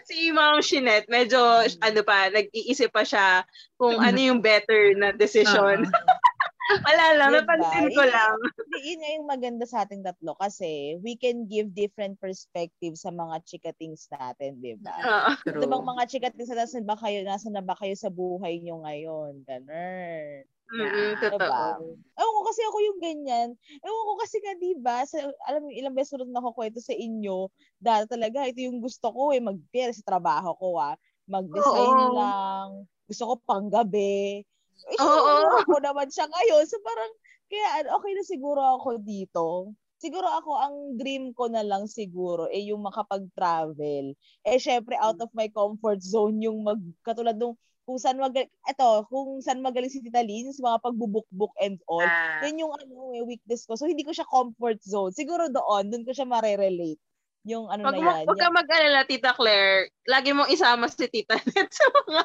[0.03, 1.37] Si Ma'am Shinette, medyo,
[1.85, 3.45] ano pa, nag-iisip pa siya
[3.77, 5.85] kung ano yung better na decision.
[5.85, 5.91] Oo.
[6.69, 7.41] Wala lang, Diba?
[7.41, 8.37] napansin ko Yun- lang.
[8.69, 13.09] Hindi, yun nga yung maganda sa ating tatlo kasi we can give different perspectives sa
[13.09, 14.93] mga chikatings natin, di ba?
[15.41, 15.57] True.
[15.57, 18.85] Ito bang mga chikatings na nasan ba kayo, nasa na ba kayo sa buhay nyo
[18.85, 19.41] ngayon?
[19.43, 20.45] Ganun.
[20.69, 21.33] Mm-mm, Diba?
[21.33, 21.97] totoo.
[21.97, 23.49] Ewan ko kasi ako yung ganyan.
[23.81, 25.17] Ewan ko kasi nga, di ba, sa,
[25.49, 27.49] alam mo, ilang beses ulit nakukwento sa inyo,
[27.81, 30.93] dahil talaga, ito yung gusto ko eh, mag sa trabaho ko ah,
[31.25, 32.13] mag-design Oo.
[32.13, 32.67] lang,
[33.09, 34.45] gusto ko panggabi.
[34.87, 35.59] Eh, Oo.
[35.65, 36.63] ako naman siya ngayon.
[36.69, 37.11] So parang,
[37.49, 39.73] kaya ano, okay na siguro ako dito.
[39.99, 44.15] Siguro ako, ang dream ko na lang siguro, eh yung makapag-travel.
[44.47, 49.03] Eh, syempre, out of my comfort zone, yung mag, katulad nung, kung saan magaling, eto,
[49.11, 53.11] kung saan magaling si Tita Lynn, sa mga pagbubuk-book and all, Ah, yan yung ano,
[53.11, 53.75] eh, weakness ko.
[53.75, 55.11] So, hindi ko siya comfort zone.
[55.11, 57.01] Siguro doon, doon ko siya marerelate.
[57.49, 58.25] Yung ano Wag na yan.
[58.29, 59.89] wag ka mag-alala, Tita Claire.
[60.05, 62.21] Lagi mong isama si Tita Net sa mga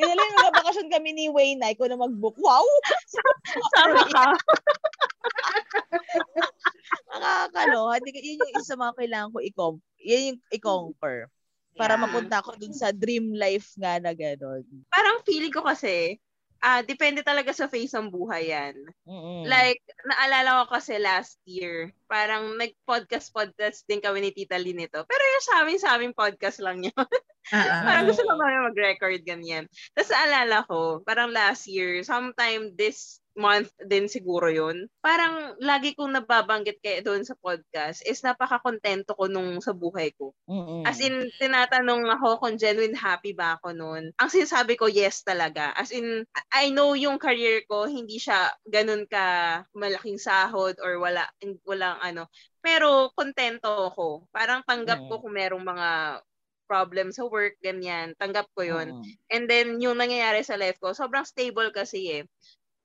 [0.00, 2.40] Yung, yung, yung nagbakasyon kami ni Wayne na, ikaw na mag-book.
[2.40, 2.64] Wow!
[3.76, 4.24] sama ka.
[7.12, 8.00] Nakakaloha.
[8.00, 11.28] Hindi ka- Yun yung isa sa mga kailangan ko i-com- yan yung i-conquer.
[11.72, 12.02] Para Yeah.
[12.02, 14.64] mapunta ako dun sa dream life nga na gano'n.
[14.88, 16.18] Parang feeling ko kasi,
[16.60, 18.76] ah depende talaga sa phase ng buhay yan.
[19.08, 19.48] Mm-mm.
[19.48, 25.04] Like, naalala ko kasi last year, parang nag-podcast-podcast din kami ni Tita Lynn nito.
[25.08, 26.94] Pero yung sa amin, sa aming podcast lang yun.
[27.50, 27.82] Ah.
[27.82, 29.64] parang gusto ko kami mag-record ganyan.
[29.96, 34.90] Tapos naalala ko, parang last year, sometime this month din siguro yun.
[34.98, 40.34] Parang lagi kong nababanggit kaya doon sa podcast is napaka-kontento ko nung sa buhay ko.
[40.50, 40.82] Mm-mm.
[40.82, 44.10] As in, tinatanong ako kung genuine happy ba ako noon.
[44.18, 45.70] Ang sinasabi ko, yes talaga.
[45.78, 51.24] As in, I know yung career ko, hindi siya ganun ka malaking sahod or wala,
[51.62, 52.26] walang ano.
[52.60, 54.26] Pero, kontento ako.
[54.34, 55.22] Parang tanggap ko Mm.
[55.22, 55.88] kung merong mga
[56.70, 58.14] problem sa work, ganyan.
[58.14, 58.94] Tanggap ko yun.
[58.94, 59.26] Mm-mm.
[59.32, 62.22] And then, yung nangyayari sa life ko, sobrang stable kasi eh.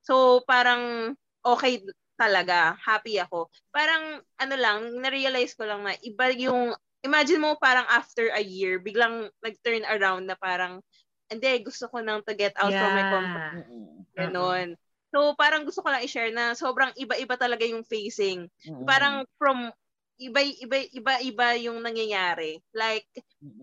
[0.05, 1.81] So, parang okay
[2.15, 2.77] talaga.
[2.77, 3.49] Happy ako.
[3.73, 8.77] Parang, ano lang, na-realize ko lang na iba yung, imagine mo parang after a year,
[8.77, 10.79] biglang nag-turn around na parang,
[11.25, 13.65] hindi, gusto ko nang to get out from my comfort.
[14.13, 14.29] Yeah.
[14.29, 14.67] Ganon.
[15.09, 18.45] So, parang gusto ko lang i-share na sobrang iba-iba talaga yung facing.
[18.67, 18.85] Mm-mm.
[18.85, 19.73] Parang from
[20.15, 22.63] iba iba iba iba yung nangyayari.
[22.71, 23.07] Like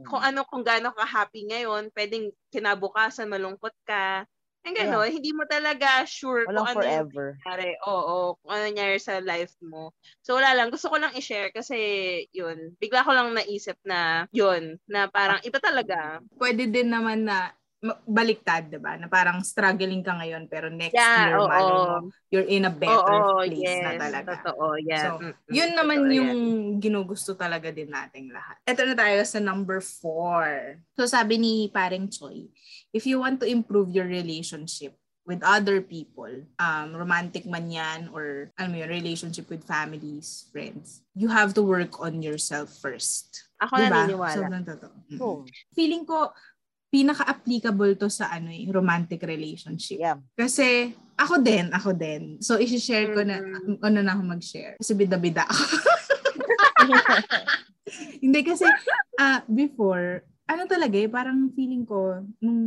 [0.05, 4.29] kung ano kung gaano ka happy ngayon, pwedeng kinabukasan malungkot ka.
[4.63, 5.15] Yung gano'n, yeah.
[5.15, 7.27] hindi mo talaga sure Walang kung ano forever.
[7.35, 7.71] yung nangyari.
[7.83, 9.91] Oo, kung ano nangyari sa life mo.
[10.23, 11.77] So wala lang, gusto ko lang i-share kasi
[12.31, 16.23] yun, bigla ko lang naisip na yun, na parang iba talaga.
[16.39, 17.51] Pwede din naman na
[18.07, 18.95] baliktad, 'di ba?
[18.95, 22.73] Na parang struggling ka ngayon pero next yeah, year oo, malay mo you're in a
[22.73, 24.31] better oo, place yes, na talaga.
[24.39, 25.03] Totoo, yeah.
[25.03, 26.79] So, mm-hmm, yun naman totoo, yung yeah.
[26.79, 28.57] ginugusto talaga din nating lahat.
[28.65, 30.79] Ito na tayo sa number four.
[30.95, 32.47] So sabi ni Paring Choi,
[32.95, 38.51] if you want to improve your relationship with other people, um, romantic man yan or
[38.59, 43.51] ano yun, relationship with families, friends, you have to work on yourself first.
[43.63, 43.91] Ako diba?
[43.91, 44.35] naniniwala.
[44.35, 44.97] Sobrang totoo.
[45.11, 45.23] Mm-hmm.
[45.23, 45.47] Oh.
[45.79, 46.35] Feeling ko,
[46.93, 49.97] pinaka-applicable to sa ano eh, romantic relationship.
[49.97, 50.21] Yeah.
[50.37, 52.37] Kasi ako din, ako din.
[52.45, 53.81] So i-share ko na Mm-hmm.
[53.81, 54.77] ano na ako mag-share.
[54.77, 55.65] Kasi bida-bida ako.
[58.25, 58.67] Hindi kasi
[59.19, 62.61] uh, before ano talaga eh, parang feeling ko, nung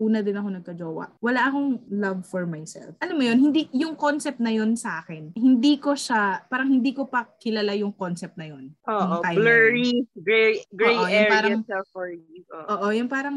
[0.00, 2.96] una din ako nagka-jowa, wala akong love for myself.
[3.04, 6.96] Alam mo yun, hindi, yung concept na yun sa akin, hindi ko siya, parang hindi
[6.96, 8.72] ko pa kilala yung concept na yun.
[8.88, 11.60] Oo, blurry, gray, gray Oo, area parang,
[11.92, 12.40] for you.
[12.48, 12.66] Oo.
[12.72, 13.36] Oo, yung parang,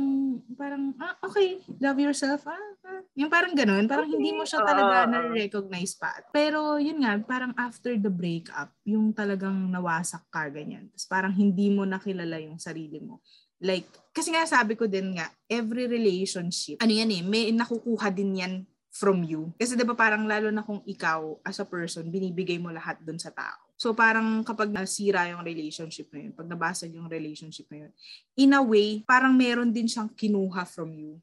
[0.55, 2.55] parang, ah, okay, love yourself, ah,
[2.87, 3.03] ah.
[3.19, 4.15] Yung parang ganun, parang okay.
[4.15, 6.15] hindi mo siya talaga na-recognize pa.
[6.31, 10.87] Pero yun nga, parang after the breakup, yung talagang nawasak ka, ganyan.
[10.95, 13.19] Tapos parang hindi mo nakilala yung sarili mo
[13.63, 18.37] Like, kasi nga sabi ko din nga, every relationship, ano yan eh, may nakukuha din
[18.43, 18.53] yan
[18.93, 19.49] from you.
[19.57, 23.17] Kasi 'di ba parang lalo na kung ikaw as a person, binibigay mo lahat dun
[23.17, 23.73] sa tao.
[23.73, 27.91] So parang kapag nasira yung relationship na yun, pag nabasag yung relationship na yun,
[28.37, 31.17] in a way, parang meron din siyang kinuha from you.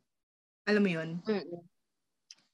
[0.66, 1.10] Alam mo yun?
[1.22, 1.69] Mm-mm.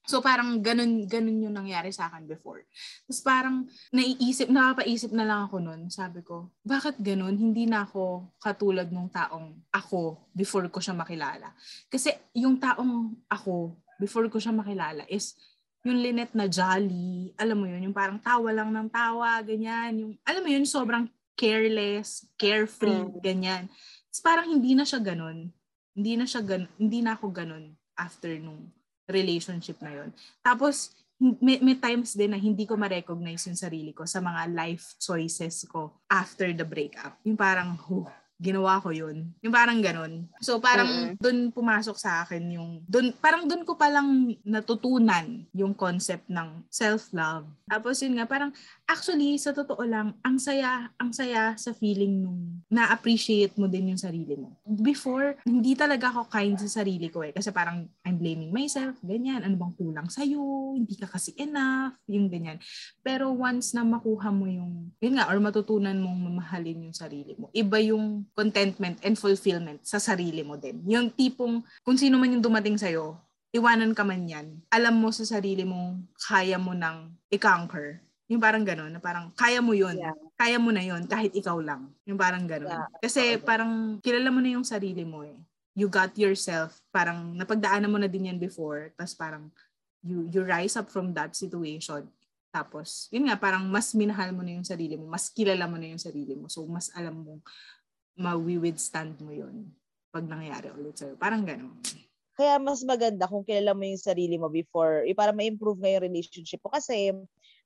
[0.07, 2.63] So parang ganun, ganun yung nangyari sa akin before.
[3.03, 5.91] Tapos parang naiisip, nakapaisip na lang ako nun.
[5.91, 7.35] Sabi ko, bakit ganun?
[7.35, 11.51] Hindi na ako katulad nung taong ako before ko siya makilala.
[11.91, 15.35] Kasi yung taong ako before ko siya makilala is
[15.83, 19.91] yung Lynette na jolly, alam mo yun, yung parang tawa lang ng tawa, ganyan.
[20.03, 23.23] Yung, alam mo yun, sobrang careless, carefree, mm.
[23.23, 23.63] ganyan.
[24.11, 25.47] Tapos parang hindi na siya ganun.
[25.95, 28.69] Hindi na siya ganun, hindi na ako ganun after nung
[29.07, 30.09] relationship na yon.
[30.43, 34.93] Tapos, may, may times din na hindi ko ma-recognize yung sarili ko sa mga life
[35.01, 37.17] choices ko after the breakup.
[37.25, 38.05] Yung parang, huh,
[38.37, 39.33] ginawa ko yun.
[39.41, 40.29] Yung parang ganun.
[40.37, 41.17] So parang mm-hmm.
[41.17, 47.49] dun pumasok sa akin yung, dun, parang dun ko palang natutunan yung concept ng self-love.
[47.65, 48.53] Tapos yun nga, parang
[48.87, 53.99] actually sa totoo lang, ang saya, ang saya sa feeling nung na-appreciate mo din yung
[53.99, 54.55] sarili mo.
[54.63, 57.35] Before, hindi talaga ako kind sa sarili ko eh.
[57.35, 59.43] Kasi parang I'm blaming myself, ganyan.
[59.43, 60.75] Ano bang kulang sa'yo?
[60.75, 62.59] Hindi ka kasi enough, yung ganyan.
[63.03, 67.51] Pero once na makuha mo yung, yun nga, or matutunan mong mamahalin yung sarili mo,
[67.51, 70.79] iba yung contentment and fulfillment sa sarili mo din.
[70.87, 73.19] Yung tipong, kung sino man yung dumating sa'yo,
[73.55, 78.06] iwanan ka man yan, alam mo sa sarili mo, kaya mo nang i-conquer.
[78.27, 79.95] Yung parang gano'n, na parang kaya mo yun.
[79.95, 80.15] Yeah.
[80.35, 81.91] Kaya mo na yun kahit ikaw lang.
[82.03, 82.67] Yung parang gano'n.
[82.67, 82.87] Yeah.
[82.99, 85.35] Kasi parang kilala mo na yung sarili mo eh.
[85.77, 86.83] You got yourself.
[86.91, 88.91] Parang napagdaanan mo na din yan before.
[88.99, 89.47] Tapos parang
[90.03, 92.03] you, you rise up from that situation.
[92.51, 95.07] Tapos, yun nga, parang mas minahal mo na yung sarili mo.
[95.07, 96.49] Mas kilala mo na yung sarili mo.
[96.51, 97.39] So, mas alam mo
[98.17, 99.69] ma-withstand mo yun
[100.09, 101.13] pag nangyari ulit sa'yo.
[101.21, 101.77] Parang gano'n.
[102.33, 106.05] Kaya mas maganda kung kilala mo yung sarili mo before, eh, para ma-improve nga yung
[106.09, 106.73] relationship mo.
[106.73, 107.13] Kasi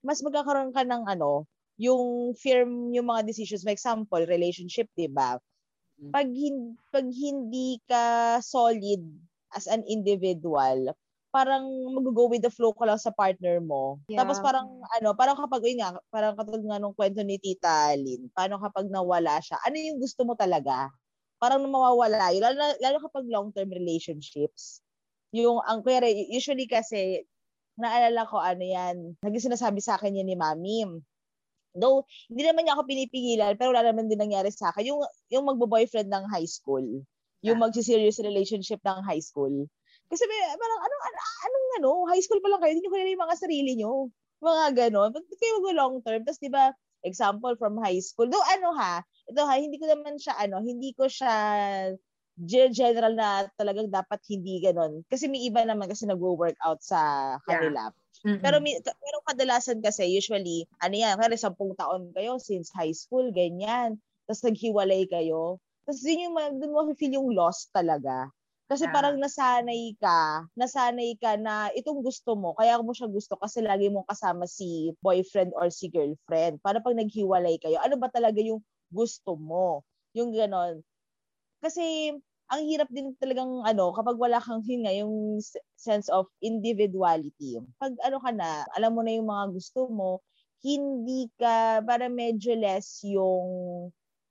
[0.02, 1.46] mas magkakaroon ka ng ano,
[1.82, 3.66] yung firm yung mga decisions.
[3.66, 5.38] For example, relationship, di ba?
[5.98, 6.12] Mm.
[6.14, 9.02] Pag, hin- pag hindi ka solid
[9.54, 10.94] as an individual,
[11.32, 11.64] parang
[11.96, 14.04] mag-go with the flow ka lang sa partner mo.
[14.12, 14.22] Yeah.
[14.22, 18.28] Tapos parang ano, parang kapag yun nga, parang katulad nga nung kwento ni Tita Lynn,
[18.36, 19.58] paano kapag nawala siya?
[19.64, 20.92] Ano yung gusto mo talaga?
[21.40, 22.30] Parang mawawala.
[22.36, 24.84] Lalo, lalo kapag long-term relationships.
[25.32, 27.24] Yung, ang kaya usually kasi,
[27.80, 30.88] naalala ko ano yan, naging sinasabi sa akin yan ni Mami.
[31.72, 34.92] Though, hindi naman niya ako pinipigilan, pero wala naman din nangyari sa akin.
[34.92, 36.84] Yung, yung magbo-boyfriend ng high school.
[37.42, 37.64] Yung yeah.
[37.64, 39.72] magsi-serious relationship ng high school
[40.12, 43.16] kasi may, parang, anong, anong, anong, ano, high school pa lang kayo, hindi nyo kilala
[43.16, 43.92] yung mga sarili nyo.
[44.44, 45.10] Mga ganon.
[45.16, 46.22] Ba't kayo mag long term?
[46.28, 46.76] Tapos, di ba,
[47.08, 48.28] example from high school.
[48.28, 49.00] Do ano ha,
[49.32, 51.34] ito ha, hindi ko naman siya, ano, hindi ko siya
[52.40, 55.04] general na talagang dapat hindi ganon.
[55.12, 57.92] Kasi may iba naman kasi nag-workout sa kanila.
[57.92, 58.00] Yeah.
[58.22, 58.44] Mm-hmm.
[58.46, 63.98] Pero, pero kadalasan kasi, usually, ano yan, kaya sampung taon kayo since high school, ganyan.
[64.30, 65.58] Tapos naghiwalay kayo.
[65.90, 68.30] Tapos yun yung, doon mo feel yung loss talaga.
[68.72, 68.94] Kasi yeah.
[68.96, 73.92] parang nasanay ka, nasanay ka na itong gusto mo, kaya mo siya gusto kasi lagi
[73.92, 76.64] mong kasama si boyfriend or si girlfriend.
[76.64, 79.84] Para pag naghiwalay kayo, ano ba talaga yung gusto mo?
[80.16, 80.80] Yung ganon.
[81.64, 82.12] Kasi
[82.52, 85.40] ang hirap din talagang ano, kapag wala kang yun nga, yung
[85.80, 87.56] sense of individuality.
[87.80, 90.20] Pag ano ka na, alam mo na yung mga gusto mo,
[90.62, 93.90] hindi ka, para medyo less yung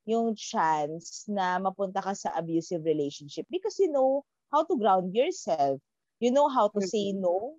[0.09, 5.79] yung chance na mapunta ka sa abusive relationship because you know how to ground yourself.
[6.19, 7.57] You know how to say no.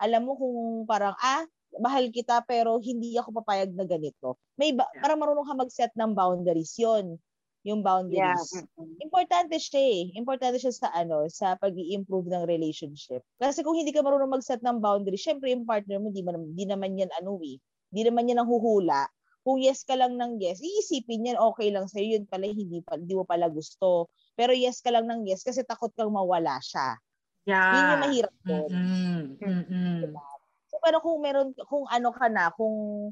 [0.00, 0.58] Alam mo kung
[0.88, 1.46] parang, ah,
[1.80, 4.36] mahal kita pero hindi ako papayag na ganito.
[4.60, 7.16] May ba- parang marunong ka mag-set ng boundaries yon
[7.62, 8.42] yung boundaries.
[8.50, 8.66] Yeah.
[9.02, 10.02] Importante siya eh.
[10.18, 13.22] Importante siya sa ano, sa pag improve ng relationship.
[13.38, 16.66] Kasi kung hindi ka marunong mag-set ng boundaries, syempre yung partner mo, di, man, di
[16.66, 17.62] naman yan ano eh.
[17.92, 19.06] Di naman yan ang huhula.
[19.42, 22.94] Kung yes ka lang ng yes, iisipin yan, okay lang sa'yo, yun pala, hindi, pa,
[22.94, 24.10] hindi mo pala gusto.
[24.38, 26.98] Pero yes ka lang ng yes kasi takot kang mawala siya.
[27.42, 27.74] Yeah.
[27.74, 28.70] Yun yung mahirap doon.
[28.70, 29.22] Mm-hmm.
[29.42, 29.98] Mm-hmm.
[30.06, 30.26] Diba?
[30.70, 33.10] So, pero kung meron, kung ano ka na, kung,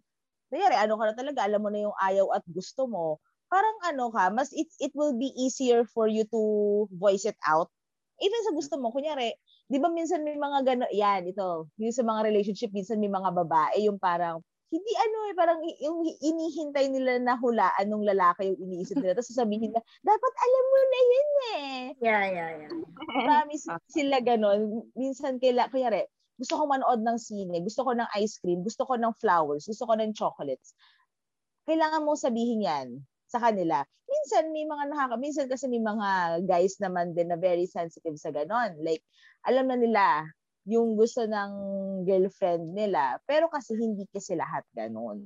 [0.54, 3.18] nangyari, ano ka na talaga, alam mo na yung ayaw at gusto mo,
[3.50, 6.40] parang ano ka, mas it, it will be easier for you to
[6.94, 7.68] voice it out.
[8.22, 9.34] Even sa gusto mo, kunyari,
[9.66, 13.34] di ba minsan may mga gano, yan, ito, yung sa mga relationship, minsan may mga
[13.34, 14.38] babae, yung parang,
[14.70, 19.18] hindi ano eh, parang yung inihintay nila na hulaan ng lalaki yung iniisip nila.
[19.18, 21.78] Tapos sasabihin na, dapat alam mo na yun eh.
[21.98, 22.72] Yeah, yeah, yeah.
[23.26, 24.86] Promise sila ganon.
[24.94, 26.06] Minsan kaila, kunyari,
[26.38, 29.90] gusto ko manood ng sine, gusto ko ng ice cream, gusto ko ng flowers, gusto
[29.90, 30.78] ko ng chocolates.
[31.66, 33.86] Kailangan mo sabihin yan sa kanila.
[34.10, 38.34] Minsan may mga nakaka minsan kasi may mga guys naman din na very sensitive sa
[38.34, 38.74] ganon.
[38.82, 39.06] Like
[39.46, 40.04] alam na nila
[40.66, 41.52] yung gusto ng
[42.04, 45.22] girlfriend nila, pero kasi hindi kasi lahat ganon.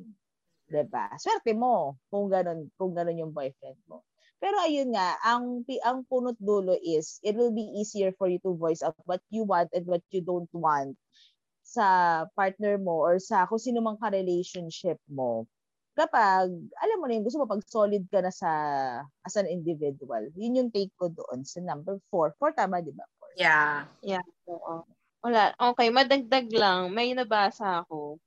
[0.68, 1.16] 'Di ba?
[1.16, 4.04] Swerte mo kung ganon, kung ganon yung boyfriend mo.
[4.36, 8.52] Pero ayun nga, ang ang punot dulo is it will be easier for you to
[8.52, 10.92] voice out what you want and what you don't want
[11.64, 15.48] sa partner mo or sa kung sino mang ka-relationship mo
[15.94, 16.50] kapag,
[16.82, 18.50] alam mo na yung gusto mo, pag solid ka na sa,
[19.22, 22.34] as an individual, yun yung take ko doon sa number four.
[22.36, 23.06] Four, tama, di ba?
[23.18, 23.30] Four.
[23.38, 23.86] Yeah.
[24.02, 24.26] Yeah.
[24.50, 24.82] Oo.
[25.24, 25.56] Wala.
[25.56, 26.92] Okay, madagdag lang.
[26.92, 28.20] May nabasa ako.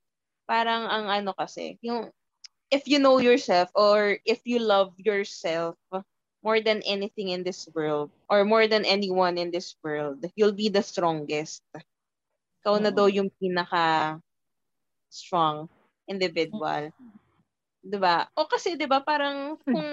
[0.48, 2.10] Parang ang ano kasi, yung,
[2.72, 5.76] if you know yourself or if you love yourself
[6.44, 10.72] more than anything in this world or more than anyone in this world, you'll be
[10.72, 11.64] the strongest.
[12.64, 14.20] Ikaw na daw yung pinaka
[15.12, 15.68] strong
[16.08, 16.92] individual.
[16.92, 17.27] Mm-hmm.
[17.84, 18.28] 'Di ba?
[18.38, 19.74] O kasi 'di ba parang hmm.
[19.74, 19.90] kung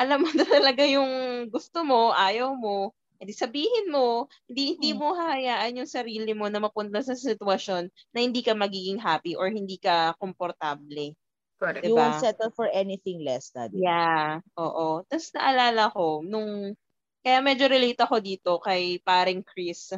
[0.00, 4.98] alam mo na talaga yung gusto mo, ayaw mo, edi sabihin mo, hindi hindi hmm.
[4.98, 9.52] mo hayaan yung sarili mo na mapunta sa sitwasyon na hindi ka magiging happy or
[9.52, 11.12] hindi ka komportable.
[11.60, 11.84] Correct.
[11.84, 11.92] Diba?
[11.92, 13.68] You won't settle for anything less na.
[13.68, 13.84] Diba?
[13.84, 15.04] Yeah, oo.
[15.04, 16.72] Tapos naalala ko, nung,
[17.20, 19.92] kaya medyo relate ako dito kay paring Chris.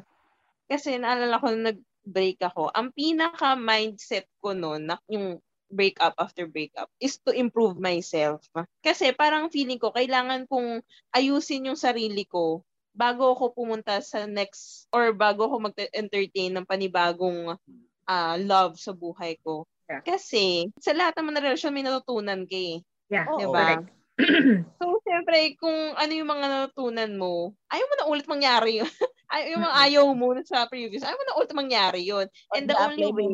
[0.66, 2.74] Kasi naalala ko, nag-break ako.
[2.74, 5.38] Ang pinaka-mindset ko noon, na yung
[5.72, 8.44] breakup after breakup is to improve myself.
[8.84, 10.84] Kasi parang feeling ko, kailangan kong
[11.16, 12.60] ayusin yung sarili ko
[12.92, 17.56] bago ako pumunta sa next or bago ako mag-entertain ng panibagong
[18.04, 19.64] uh, love sa buhay ko.
[19.88, 20.04] Yeah.
[20.04, 22.84] Kasi sa lahat naman ng relasyon may natutunan ka eh.
[23.08, 23.84] Yeah, diba?
[24.80, 28.88] so, siyempre, kung ano yung mga natutunan mo, ayaw mo na ulit mangyari yun.
[29.32, 32.28] ay, yung mga ayaw mo sa previous, ayaw mo na ulit mangyari yun.
[32.52, 33.28] And the only way,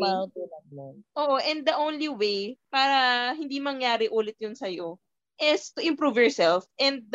[1.17, 5.01] oo, and the only way para hindi mangyari ulit yun sa'yo
[5.39, 7.07] is to improve yourself and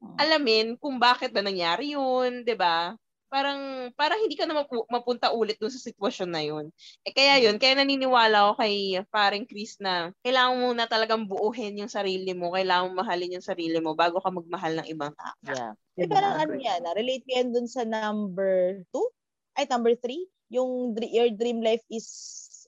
[0.00, 0.16] hmm.
[0.16, 2.96] alamin kung bakit ba nangyari yun, 'di ba?
[3.28, 6.72] Parang para hindi ka na mapu- mapunta ulit dun sa sitwasyon na yun.
[7.04, 11.76] Eh kaya yun, kaya naniniwala ako kay paring Chris na kailangan mo na talagang buuhin
[11.76, 15.36] yung sarili mo, kailangan mo mahalin yung sarili mo bago ka magmahal ng ibang tao.
[15.44, 15.76] Yeah.
[16.00, 19.06] Eh, parang ano yan, ah, relate yan dun sa number two?
[19.52, 20.24] Ay, number three?
[20.48, 22.08] Yung your dream life is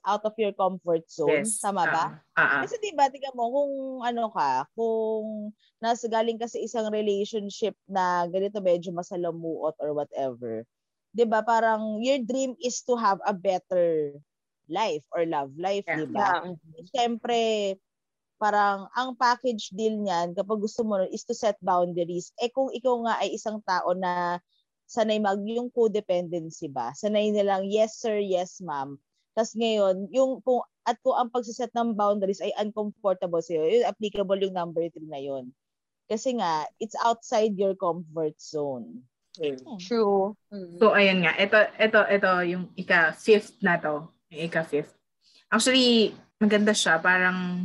[0.04, 1.44] out of your comfort zone.
[1.44, 1.60] Yes.
[1.60, 2.04] Tama ba?
[2.34, 2.60] Uh, uh-uh.
[2.64, 7.76] Kasi di ba, tingnan mo, kung ano ka, kung nasa galing ka sa isang relationship
[7.88, 10.64] na ganito medyo masalamuot or whatever,
[11.12, 14.16] di ba, parang your dream is to have a better
[14.70, 15.98] life or love life, yeah.
[15.98, 16.44] di ba?
[16.46, 16.54] Yeah.
[16.94, 17.38] Siyempre,
[18.40, 22.32] parang ang package deal niyan kapag gusto mo is to set boundaries.
[22.40, 24.40] Eh kung ikaw nga ay isang tao na
[24.88, 26.96] sanay mag yung codependency ba?
[26.96, 28.96] Sanay nilang yes sir, yes ma'am.
[29.40, 34.36] Tapos ngayon, yung kung at kung ang pagsiset ng boundaries ay uncomfortable sa'yo, yun, applicable
[34.36, 35.48] yung number 3 na yun.
[36.12, 39.00] Kasi nga, it's outside your comfort zone.
[39.40, 39.80] Hmm.
[39.80, 40.36] True.
[40.52, 40.76] Mm.
[40.76, 41.32] So, ayun nga.
[41.40, 44.12] Ito, ito, ito, yung ika-fifth na to.
[44.28, 44.92] Yung ika-fifth.
[45.48, 47.00] Actually, maganda siya.
[47.00, 47.64] Parang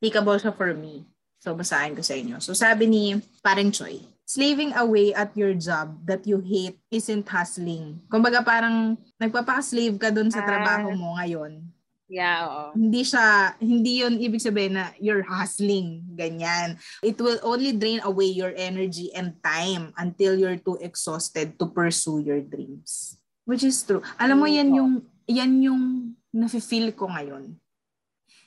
[0.00, 1.04] applicable siya for me.
[1.36, 2.40] So, basahin ko sa inyo.
[2.40, 8.02] So, sabi ni Pareng Choi, slaving away at your job that you hate isn't hustling.
[8.10, 11.62] Kumbaga parang nagpapaka-slave ka dun sa trabaho mo ngayon
[12.06, 12.64] Yeah, oo.
[12.78, 16.78] Hindi siya, hindi yun ibig sabihin na you're hustling, ganyan.
[17.02, 22.22] It will only drain away your energy and time until you're too exhausted to pursue
[22.22, 23.18] your dreams.
[23.42, 24.06] Which is true.
[24.22, 24.92] Alam mo, yan yung,
[25.26, 25.82] yan yung
[26.30, 27.58] nafe-feel ko ngayon.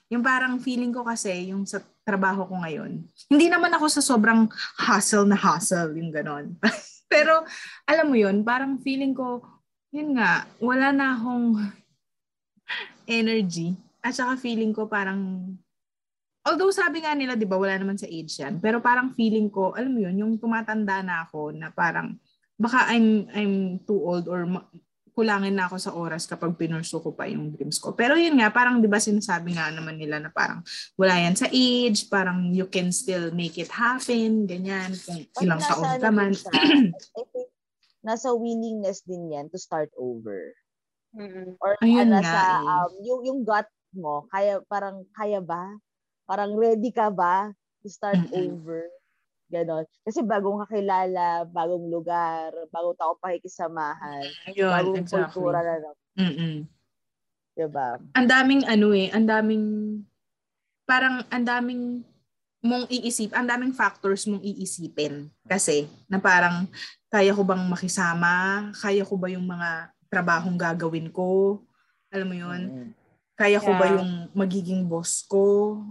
[0.07, 4.49] Yung parang feeling ko kasi, yung sa trabaho ko ngayon, hindi naman ako sa sobrang
[4.81, 6.57] hustle na hustle, yung ganon.
[7.13, 7.45] Pero,
[7.85, 9.45] alam mo yun, parang feeling ko,
[9.93, 11.69] yun nga, wala na akong
[13.05, 13.77] energy.
[14.01, 15.53] At saka feeling ko parang,
[16.45, 18.57] although sabi nga nila, di ba, wala naman sa age yan.
[18.57, 22.17] Pero parang feeling ko, alam mo yun, yung tumatanda na ako na parang,
[22.57, 23.55] baka I'm, I'm
[23.85, 24.45] too old or
[25.19, 27.91] kulangin na ako sa oras kapag pinursu ko pa yung dreams ko.
[27.91, 30.63] Pero yun nga, parang di ba sinasabi nga naman nila na parang
[30.95, 35.75] wala yan sa age, parang you can still make it happen, ganyan, kung ilang nasa
[35.75, 36.31] taon ano ka man.
[36.31, 36.51] siya,
[37.19, 37.51] I think,
[37.99, 40.55] nasa willingness din yan to start over.
[41.11, 41.59] Mm-mm.
[41.59, 42.63] Or Ayun ah, nga nasa, eh.
[42.63, 45.75] um, yung, yung gut mo, kaya, parang, kaya ba?
[46.23, 47.51] Parang ready ka ba
[47.83, 48.55] to start Mm-mm.
[48.55, 48.87] over?
[49.49, 49.83] Ganon.
[50.05, 55.41] Kasi bagong kakilala, bagong lugar, bagong tao pakikisamahan, Yun, bagong exactly.
[55.41, 55.97] kultura na lang.
[56.17, 56.55] Mm-mm.
[57.59, 57.99] Diba?
[58.15, 59.65] ang daming ano eh, ang daming
[60.87, 62.07] parang ang daming
[62.63, 66.71] mong iisip, ang daming factors mong iisipin kasi na parang
[67.11, 71.59] kaya ko bang makisama, kaya ko ba yung mga trabahong gagawin ko,
[72.13, 72.87] alam mo yun, Mm-mm.
[73.35, 73.95] kaya ko ba Yeah.
[73.99, 75.83] yung magiging boss ko,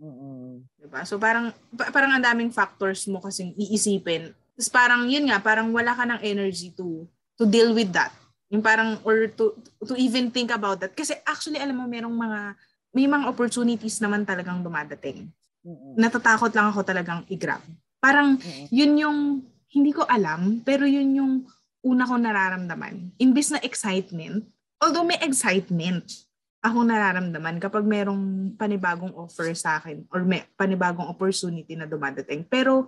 [0.00, 0.64] Mm-mm.
[0.80, 1.04] Diba?
[1.04, 4.32] So parang pa- parang ang daming factors mo kasing iisipin.
[4.56, 7.04] Tapos parang yun nga, parang wala ka ng energy to
[7.36, 8.12] to deal with that.
[8.48, 9.52] Yung parang or to
[9.84, 12.40] to even think about that kasi actually alam mo merong mga
[12.96, 15.28] may mga opportunities naman talagang dumadating.
[15.94, 17.62] Natatakot lang ako talagang i-grab.
[18.00, 18.40] Parang
[18.72, 19.18] yun yung
[19.70, 21.32] hindi ko alam pero yun yung
[21.84, 23.14] una ko nararamdaman.
[23.20, 24.44] Imbis na excitement,
[24.80, 26.28] although may excitement,
[26.60, 32.44] ako nararamdaman kapag merong panibagong offer sa akin or may panibagong opportunity na dumadating.
[32.44, 32.84] Pero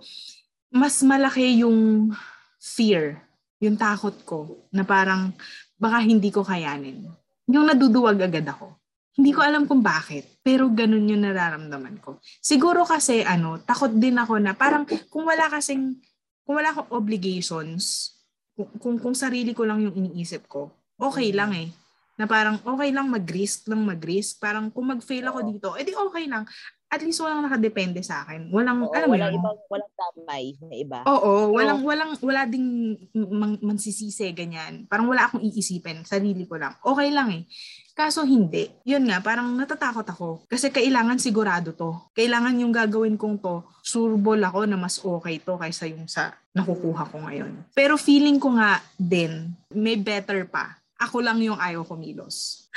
[0.69, 2.13] mas malaki yung
[2.61, 3.17] fear,
[3.57, 5.33] yung takot ko na parang
[5.81, 7.09] baka hindi ko kayanin.
[7.49, 8.77] Yung naduduwag agad ako.
[9.13, 12.17] Hindi ko alam kung bakit, pero ganun yung nararamdaman ko.
[12.41, 16.01] Siguro kasi ano, takot din ako na parang kung wala kasing
[16.43, 18.13] kung wala akong obligations,
[18.57, 21.73] kung, kung, kung sarili ko lang yung iniisip ko, okay lang eh
[22.13, 24.37] na parang okay lang mag-risk lang mag-risk.
[24.37, 25.49] Parang kung mag-fail ako Oo.
[25.49, 26.45] dito, edi okay lang.
[26.93, 28.53] At least walang nakadepende sa akin.
[28.53, 29.41] Walang, Oo, alam mo walang yun?
[29.41, 30.99] ibang, walang damay na iba.
[31.09, 34.85] Oo, walang, walang, wala ding mang, mansisisi, ganyan.
[34.85, 36.05] Parang wala akong iisipin.
[36.05, 36.77] Sarili ko lang.
[36.85, 37.49] Okay lang eh.
[37.97, 38.69] Kaso hindi.
[38.85, 40.45] Yun nga, parang natatakot ako.
[40.45, 41.97] Kasi kailangan sigurado to.
[42.13, 47.09] Kailangan yung gagawin kong to, surbol ako na mas okay to kaysa yung sa nakukuha
[47.09, 47.73] ko ngayon.
[47.73, 50.77] Pero feeling ko nga din, may better pa.
[51.03, 52.67] Ako lang yung ayaw kumilos.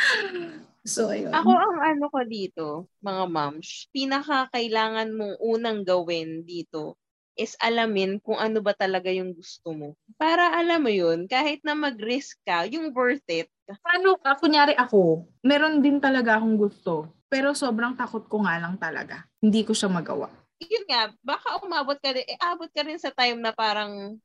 [0.83, 1.31] so, ayun.
[1.31, 2.66] Ako ang ano ko dito,
[2.99, 6.99] mga moms, pinaka kailangan mong unang gawin dito
[7.37, 9.89] is alamin kung ano ba talaga yung gusto mo.
[10.16, 13.47] Para alam mo yun, kahit na mag-risk ka, yung worth it.
[13.85, 17.12] Paano, ah, kunyari ako, meron din talaga akong gusto.
[17.29, 19.29] Pero sobrang takot ko nga lang talaga.
[19.39, 20.33] Hindi ko siya magawa.
[20.57, 24.16] Yun nga, baka umabot ka rin, eh, abot ka rin sa time na parang,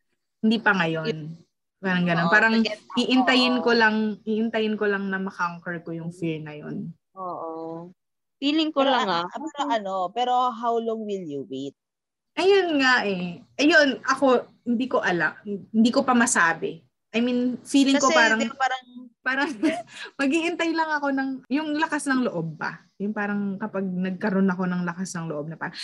[0.41, 1.37] Hindi pa ngayon.
[1.81, 2.25] Parang ganun.
[2.29, 2.53] Oo, Parang
[2.95, 6.93] iintayin ko lang, iintayin ko lang na makonquer ko yung fear na yun.
[7.17, 7.89] oo.
[8.37, 9.37] Feeling ko Pero, lang ah, ah.
[9.37, 11.77] pero ano, pero how long will you wait?
[12.33, 13.37] Ayun nga eh.
[13.59, 15.37] Ayun, ako, hindi ko alam.
[15.45, 16.81] Hindi ko pa masabi.
[17.11, 18.85] I mean, feeling Kasi ko parang, di ba parang
[19.21, 19.49] parang
[20.21, 22.81] mag-iintay lang ako ng, yung lakas ng loob ba?
[22.97, 25.77] Yung parang kapag nagkaroon ako ng lakas ng loob na parang,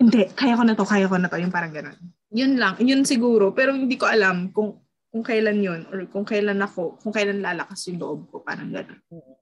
[0.00, 1.36] hindi, kaya ko na to, kaya ko na to.
[1.36, 1.98] Yung parang ganun.
[2.32, 3.52] Yun lang, yun siguro.
[3.52, 4.80] Pero hindi ko alam kung
[5.10, 8.40] kung kailan yun or kung kailan ako, kung kailan lalakas yung loob ko.
[8.40, 9.02] Parang ganun.
[9.10, 9.34] Mm.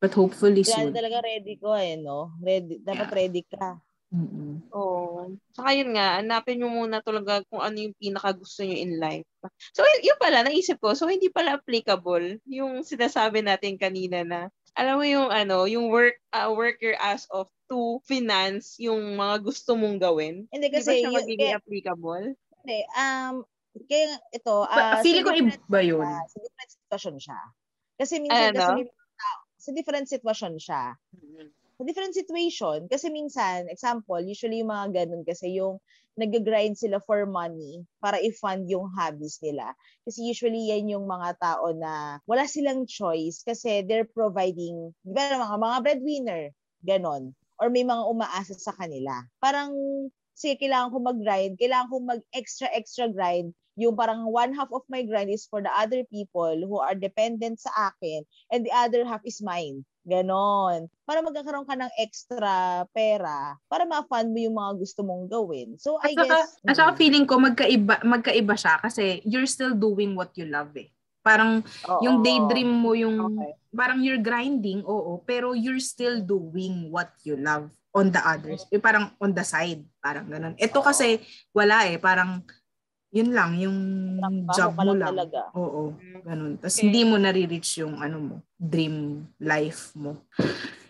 [0.00, 0.96] But hopefully kaya soon.
[0.96, 2.34] talaga ready ko eh, no?
[2.42, 3.18] Ready, dapat Yeah.
[3.20, 3.78] ready ka.
[4.10, 4.66] Mm-mm.
[4.74, 5.38] Oo.
[5.54, 9.28] Saka yun nga, hanapin nyo muna talaga kung ano yung pinaka gusto nyo in life.
[9.70, 14.40] So, y- yun pala, naisip ko, so hindi pala applicable yung sinasabi natin kanina na,
[14.74, 19.46] alam mo yung ano, yung work, uh, work your ass off to finance yung mga
[19.46, 20.50] gusto mong gawin.
[20.50, 22.26] Hindi Hindi ba kasi, siya yun, magiging kaya, applicable?
[22.66, 23.34] hindi, um,
[23.86, 26.02] kaya ito, ah, feeling ko iba yun.
[26.02, 27.40] siya, sa different sitwasyon siya.
[28.00, 28.58] Kasi minsan, Ano?
[28.58, 28.86] kasi may
[29.60, 30.82] sa different sitwasyon siya.
[31.80, 35.80] Sa different situation, kasi minsan, example, usually yung mga ganun kasi yung
[36.20, 39.72] nag-grind sila for money para i-fund yung hobbies nila.
[40.04, 45.32] Kasi usually yan yung mga tao na wala silang choice kasi they're providing, di ba
[45.40, 46.42] mga, mga breadwinner,
[46.84, 47.32] ganon.
[47.60, 49.12] Or may mga umaasa sa kanila.
[49.40, 49.72] Parang,
[50.40, 55.32] sige, kailangan ko mag-grind, kailangan ko mag-extra-extra grind yung parang one half of my grind
[55.32, 59.40] is for the other people who are dependent sa akin and the other half is
[59.40, 59.88] mine.
[60.04, 60.88] Ganon.
[61.04, 65.76] Para magkakaroon ka ng extra pera para ma-fund mo yung mga gusto mong gawin.
[65.80, 66.50] So, I At saka, guess...
[66.66, 70.72] at saka mm, feeling ko magkaiba, magkaiba siya kasi you're still doing what you love
[70.76, 70.92] eh.
[71.20, 72.00] Parang oo.
[72.00, 73.52] yung daydream mo yung Okay.
[73.70, 78.66] parang you're grinding, oo, pero you're still doing what you love on the others.
[78.74, 80.58] Eh, parang on the side, parang ganun.
[80.58, 80.86] Ito Oo.
[80.86, 81.22] kasi
[81.54, 82.42] wala eh, parang
[83.10, 83.78] yun lang, yung
[84.18, 85.08] Trabaho job mo lang lang.
[85.14, 85.40] talaga.
[85.54, 85.82] Oo,
[86.22, 86.52] ganun.
[86.58, 86.82] Tapos Okay.
[86.86, 90.22] hindi mo nare-reach yung ano mo, dream life mo.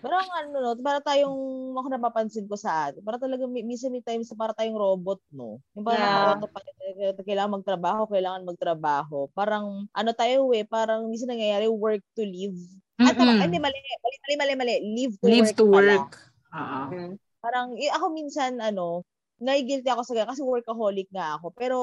[0.01, 1.37] Parang ano, no, para tayong,
[1.77, 5.61] ako napapansin ko sa atin, para talaga, mi- minsan may times para tayong robot, no?
[5.77, 6.17] Yung parang Yeah.
[6.41, 9.29] naka-autopilot, eh, kailangan magtrabaho, kailangan magtrabaho.
[9.37, 12.57] Parang, ano tayo eh, parang minsan nangyayari, work to live.
[12.97, 13.41] Ah, tama, Mm-mm.
[13.45, 14.75] ay, hindi, mali, mali, mali, mali, mali.
[14.97, 15.95] Live to Live work to pala.
[16.01, 16.13] work.
[16.51, 17.11] Mm.
[17.45, 19.05] Parang, eh, ako minsan, ano,
[19.37, 21.53] nai-guilty ako sa ganyan kasi workaholic nga ako.
[21.53, 21.79] Pero,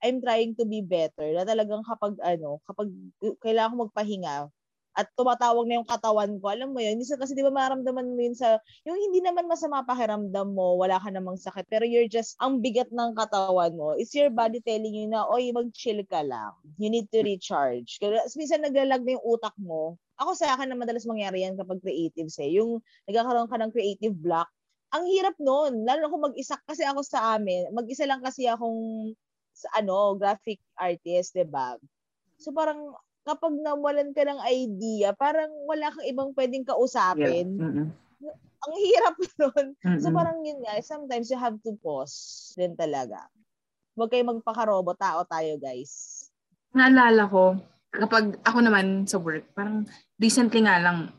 [0.00, 1.28] I'm trying to be better.
[1.36, 2.88] Na talagang kapag, ano, kapag
[3.44, 4.48] kailangan ko magpahinga,
[4.98, 8.20] at tumatawag na yung katawan ko, alam mo yun, minsan kasi di ba maramdaman mo
[8.20, 12.34] yun sa, yung hindi naman masama pakiramdam mo, wala ka namang sakit, pero you're just,
[12.42, 16.50] ang bigat ng katawan mo, it's your body telling you na, oy, mag-chill ka lang.
[16.82, 18.02] You need to recharge.
[18.02, 19.94] Kaya minsan naglalag na yung utak mo.
[20.18, 22.50] Ako sa akin na madalas mangyari yan kapag creatives eh.
[22.60, 24.50] Yung nagkakaroon ka ng creative block,
[24.90, 29.14] ang hirap noon, lalo kung mag-isa, kasi ako sa amin, mag-isa lang kasi akong,
[29.54, 31.76] sa, ano, graphic artist, 'di ba?
[32.40, 32.96] So parang,
[33.30, 36.70] kapag nawalan ka ng idea, parang wala kang ibang pwedeng Yeah.
[36.74, 37.46] kausapin.
[37.54, 37.86] Mm-mm.
[38.60, 39.66] Ang hirap nun.
[40.02, 40.16] So Mm-mm.
[40.18, 43.30] parang yun nga, sometimes you have to pause din talaga.
[43.94, 46.26] Huwag kayo magpakarobo, tao tayo guys.
[46.70, 47.58] naalala ko,
[47.90, 49.82] kapag ako naman sa work, parang
[50.18, 51.10] recently nga lang,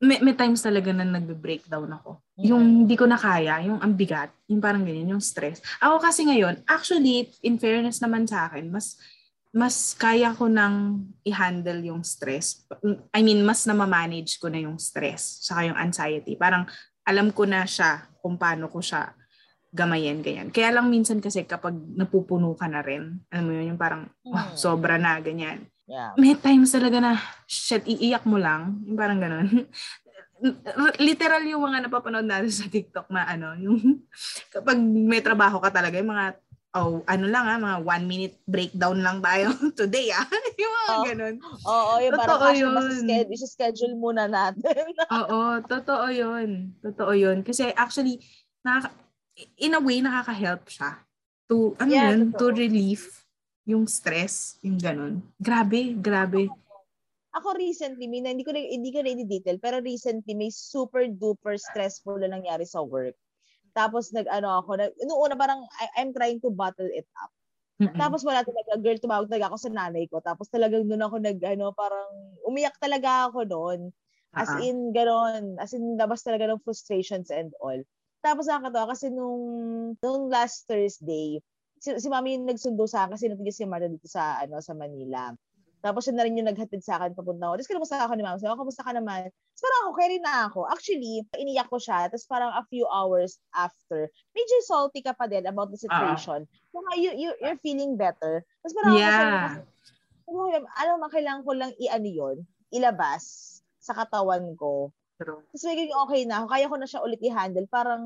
[0.00, 2.20] may, may times talaga na nagbe-breakdown ako.
[2.40, 5.60] Yung hindi ko na kaya, yung ang bigat, yung parang ganyan, yung stress.
[5.80, 8.96] Ako kasi ngayon, actually, in fairness naman sa akin, mas
[9.50, 12.62] mas kaya ko nang i-handle yung stress.
[13.10, 16.38] I mean, mas na-manage ko na yung stress, saka yung anxiety.
[16.38, 16.70] Parang
[17.02, 19.10] alam ko na siya kung paano ko siya
[19.70, 20.48] gamayin, ganyan.
[20.50, 24.50] Kaya lang minsan kasi kapag napupuno ka na rin, alam mo yun, yung parang, "Wah,
[24.50, 24.58] Hmm.
[24.58, 25.66] sobra na, ganyan.
[25.86, 26.14] Yeah.
[26.14, 27.12] May times talaga na,
[27.46, 28.82] shit, iiyak mo lang.
[28.86, 29.46] Yung parang ganun.
[31.02, 33.78] Literal yung mga napapanood natin sa TikTok na ano, yung
[34.54, 36.38] kapag may trabaho ka talaga, yung mga,
[36.72, 40.26] oh, ano lang ah, mga one minute breakdown lang tayo today ah.
[40.60, 41.02] yung mga Oh.
[41.04, 41.34] ganun.
[41.64, 42.98] Oo, yung parang Totoo kasi mas yun.
[43.00, 44.84] schedule, schedule muna natin.
[45.20, 46.50] Oo, totoo yun.
[46.80, 47.38] Totoo yun.
[47.40, 48.18] Kasi actually,
[48.60, 48.94] nakaka-
[49.56, 50.98] in a way, nakaka-help siya
[51.46, 52.56] to, ano Yeah, yun, to totoo.
[52.56, 53.06] relieve
[53.64, 55.22] yung stress, yung ganun.
[55.36, 56.50] Grabe, grabe.
[57.30, 61.54] Ako recently, may, hindi ko na, hindi ko na i-detail, pero recently may super duper
[61.54, 63.14] stressful na nangyari sa work.
[63.72, 67.30] Tapos nag-ano ako, nag, noong una parang I, I'm trying to bottle it up.
[67.80, 67.96] Mm-mm.
[67.96, 70.20] Tapos wala talaga, girl, tumawag talaga ako sa nanay ko.
[70.20, 72.12] Tapos talagang doon ako nag, ano, parang
[72.44, 73.80] umiyak talaga ako noon.
[74.36, 74.60] As ah.
[74.60, 75.56] in, ganon.
[75.56, 77.80] As in, labas talaga ng frustrations and all.
[78.20, 79.42] Tapos nakakatawa kasi nung,
[79.96, 81.40] nung last Thursday,
[81.80, 84.76] si, si mami yung nagsundo sa akin kasi natigas si Marta dito sa, ano, sa
[84.76, 85.32] Manila.
[85.80, 87.54] Tapos siya na rin yung naghatid sa akin papunta ako.
[87.56, 88.36] Tapos kinamusta ako ni mama.
[88.36, 89.32] Sabi ko, kamusta ka naman?
[89.32, 90.60] Tapos parang ako, carry na ako.
[90.68, 92.08] Actually, iniyak ko siya.
[92.12, 96.44] Tapos parang a few hours after, medyo salty ka pa din about the situation.
[96.68, 98.44] Saka you, you, you're feeling better.
[98.60, 99.52] Tapos parang ako, sabi ko, Yeah.
[100.28, 100.42] sabi ko,
[100.78, 102.36] alam mo, kailangan ko lang i-ano yun,
[102.70, 103.24] ilabas
[103.80, 104.92] sa katawan ko.
[105.16, 105.42] True.
[105.48, 106.46] Tapos magiging okay na ako.
[106.52, 107.66] Kaya ko na siya ulit i-handle.
[107.66, 108.04] Parang,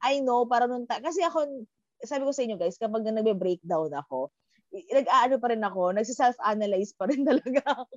[0.00, 1.64] I know, parang nung, ta- kasi ako,
[2.04, 4.28] sabi ko sa inyo guys, kapag nagbe-breakdown ako,
[4.72, 7.96] nag-aano pa rin ako, nagsiself-analyze pa rin talaga ako.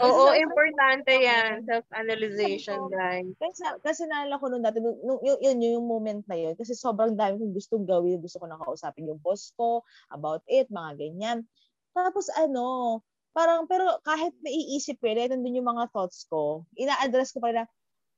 [0.00, 1.64] Oo, Nagsiself- importante yan.
[1.66, 3.32] Self-analyzation, guys.
[3.40, 6.76] Kasi, kasi naalala ko nung dati, nung, nung, yun, yun, yung moment na yun, kasi
[6.76, 9.82] sobrang dami kong gustong gawin, gusto ko nakausapin yung boss ko,
[10.12, 11.38] about it, mga ganyan.
[11.96, 13.00] Tapos ano,
[13.34, 17.64] parang, pero kahit naiisip ko yun, nandun yung mga thoughts ko, ina-address ko pa rin
[17.64, 17.66] na,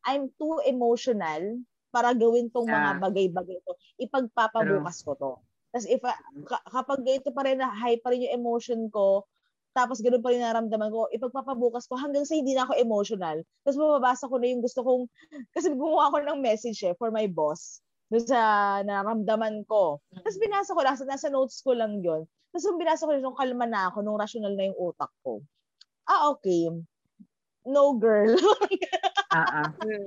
[0.02, 1.62] I'm too emotional
[1.94, 3.72] para gawin tong mga bagay-bagay to.
[4.02, 5.32] Ipagpapabukas ko to.
[5.72, 9.24] Tapos if, ah, ka- kapag ito pa rin high pa rin yung emotion ko,
[9.72, 13.40] tapos ganun pa rin naramdaman ko, ipagpapabukas ko hanggang sa hindi na ako emotional.
[13.64, 15.08] Tapos mababasa ko na yung gusto kong,
[15.56, 17.80] kasi gumawa ako ng message eh, for my boss
[18.12, 18.40] doon sa
[18.84, 19.96] naramdaman ko.
[20.12, 23.64] Tapos binasa ko, nasa, nasa notes ko lang yon Tapos nung binasa ko, nung kalma
[23.64, 25.40] na ako, nung rational na yung utak ko.
[26.04, 26.68] Ah, okay.
[27.64, 28.36] No, girl.
[29.32, 30.04] Hmm.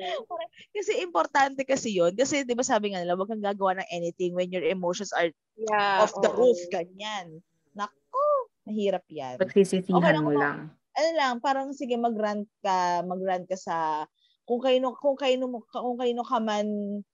[0.70, 4.38] kasi importante kasi yon Kasi di ba sabi nga nila, huwag kang gagawa ng anything
[4.38, 6.04] when your emotions are Yeah.
[6.04, 6.38] off the oo.
[6.38, 6.60] roof.
[6.70, 7.40] Ganyan.
[7.74, 8.26] Naku,
[8.64, 9.40] mahirap yan.
[9.40, 10.58] Pagsisisihan Okay lang mo lang.
[10.96, 14.06] ano lang, parang sige mag-rant ka, mag-rant ka sa
[14.46, 15.42] kung kayo kung kayo
[15.74, 16.68] kung kayo ka man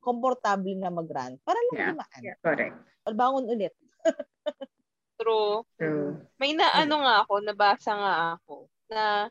[0.03, 1.39] komportable na mag-rant.
[1.41, 1.89] Para lang Yeah.
[1.95, 2.21] dumaan.
[2.43, 2.75] Correct.
[3.07, 3.73] Bangon ulit.
[5.21, 5.61] True.
[5.77, 6.17] True.
[6.41, 9.29] May na ano nga ako, nabasa nga ako, na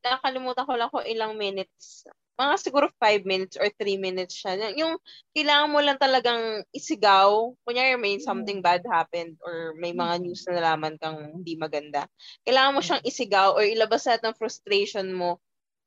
[0.00, 2.06] nakalimutan ko lang kung ilang minutes.
[2.40, 4.72] Mga siguro 5 minutes or 3 minutes siya.
[4.74, 4.96] Yung,
[5.36, 7.52] kailangan mo lang talagang isigaw.
[7.62, 12.08] Kunyari may something bad happened or may mga news na nalaman kang hindi maganda.
[12.48, 15.38] Kailangan mo siyang isigaw or ilabas lahat ng frustration mo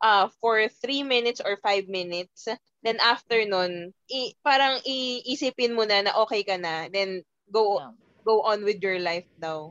[0.05, 2.47] uh, for 3 minutes or 5 minutes.
[2.85, 6.87] Then after nun, i- parang iisipin mo na na okay ka na.
[6.93, 7.81] Then go
[8.25, 9.69] go on with your life daw.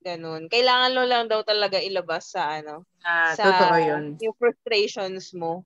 [0.00, 0.48] Ganun.
[0.48, 4.04] Kailangan mo lang daw talaga ilabas sa ano, Ah, sa totoo yun.
[4.20, 5.64] yung frustrations mo.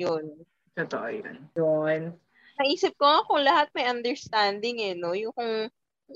[0.00, 0.24] Yun.
[0.72, 1.36] Totoo yun.
[1.52, 2.02] Yun.
[2.56, 5.12] Naisip ko nga kung lahat may understanding eh, no?
[5.12, 5.68] Yung kung,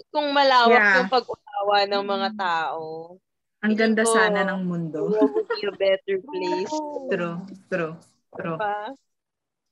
[0.09, 0.97] kung malawak Yeah.
[1.05, 3.17] yung pag-unawa ng mga tao.
[3.65, 5.09] Ang ganda ko, sana ng mundo.
[5.09, 6.75] World would be a better place.
[7.13, 7.37] True,
[7.73, 7.95] true,
[8.37, 8.59] true.
[8.61, 8.93] Pa.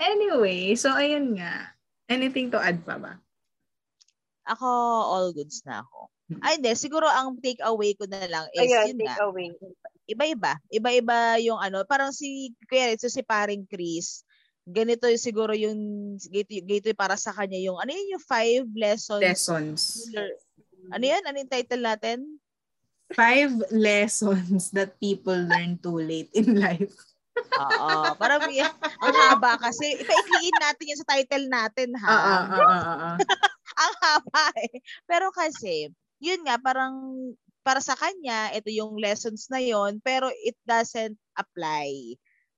[0.00, 1.76] Anyway, so ayun nga.
[2.08, 3.20] Anything to add pa ba?
[4.48, 4.66] Ako,
[5.08, 6.08] all goods na ako.
[6.40, 6.72] Ay, hindi.
[6.74, 9.48] Siguro ang take away ko na lang is, Ayun, yun take nga, away.
[10.08, 10.52] iba-iba.
[10.68, 14.24] Iba-iba yung ano, parang si, kuya, so si paring Chris,
[14.64, 15.78] ganito yung siguro yung,
[16.32, 19.22] ganito, ganito yung para sa kanya yung, ano yun yung five lessons?
[19.22, 19.80] Lessons.
[20.92, 21.22] Ano yan?
[21.24, 22.18] Ano yung title natin?
[23.12, 26.92] Five lessons that people learn too late in life.
[27.60, 28.14] Oo.
[28.16, 29.98] Parang may- ang haba kasi.
[30.00, 32.08] Ipaikliin natin yan sa title natin, ha?
[32.08, 33.10] Oo, oo, oo, oo.
[33.84, 34.78] ang haba eh.
[35.04, 35.90] Pero kasi,
[36.22, 36.94] yun nga, parang
[37.64, 41.88] para sa kanya, ito yung lessons na yon pero it doesn't apply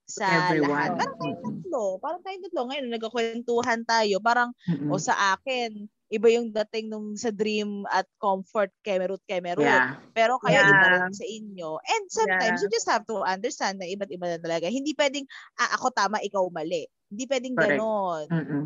[0.07, 0.71] sa Everyone.
[0.75, 0.99] lahat.
[0.99, 1.85] Parang tayong tatlo.
[1.99, 2.61] Parang tayong tatlo.
[2.71, 4.17] Ngayon, nagkakwentuhan tayo.
[4.23, 4.91] Parang, Mm-mm.
[4.91, 9.67] o sa akin, iba yung dating nung sa dream at comfort kemerut kemerut.
[9.67, 9.99] Yeah.
[10.15, 10.71] Pero kayo Yeah.
[10.71, 11.83] iba rin sa inyo.
[11.83, 12.63] And sometimes Yeah.
[12.63, 14.71] you just have to understand na iba't iba na talaga.
[14.71, 15.27] Hindi pwedeng,
[15.59, 16.87] ah, ako tama, ikaw mali.
[17.11, 17.71] Hindi pwedeng Correct.
[17.83, 18.25] ganon.
[18.31, 18.65] Mm-mm.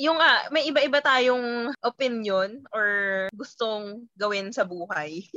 [0.00, 5.28] Yung ah, may iba-iba tayong opinion or gustong gawin sa buhay.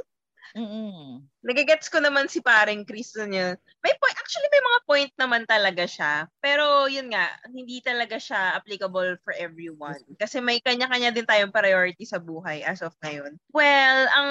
[0.54, 1.26] Mm-mm.
[1.42, 3.58] Nagigets ko naman si paring Chris niya.
[3.82, 6.30] May point, actually may mga point naman talaga siya.
[6.38, 9.98] Pero yun nga, hindi talaga siya applicable for everyone.
[10.22, 13.34] Kasi may kanya-kanya din tayong priority sa buhay as of ngayon.
[13.50, 14.30] Well, ang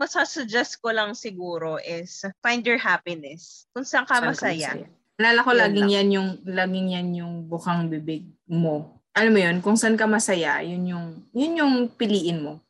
[0.00, 3.68] masasuggest ko lang siguro is find your happiness.
[3.76, 4.88] Kung saan ka masaya.
[5.20, 8.97] Alala ko laging yan yung laging yan yung bukang bibig mo.
[9.16, 12.60] Alam mo yun, kung saan ka masaya, yun yung yun yung piliin mo.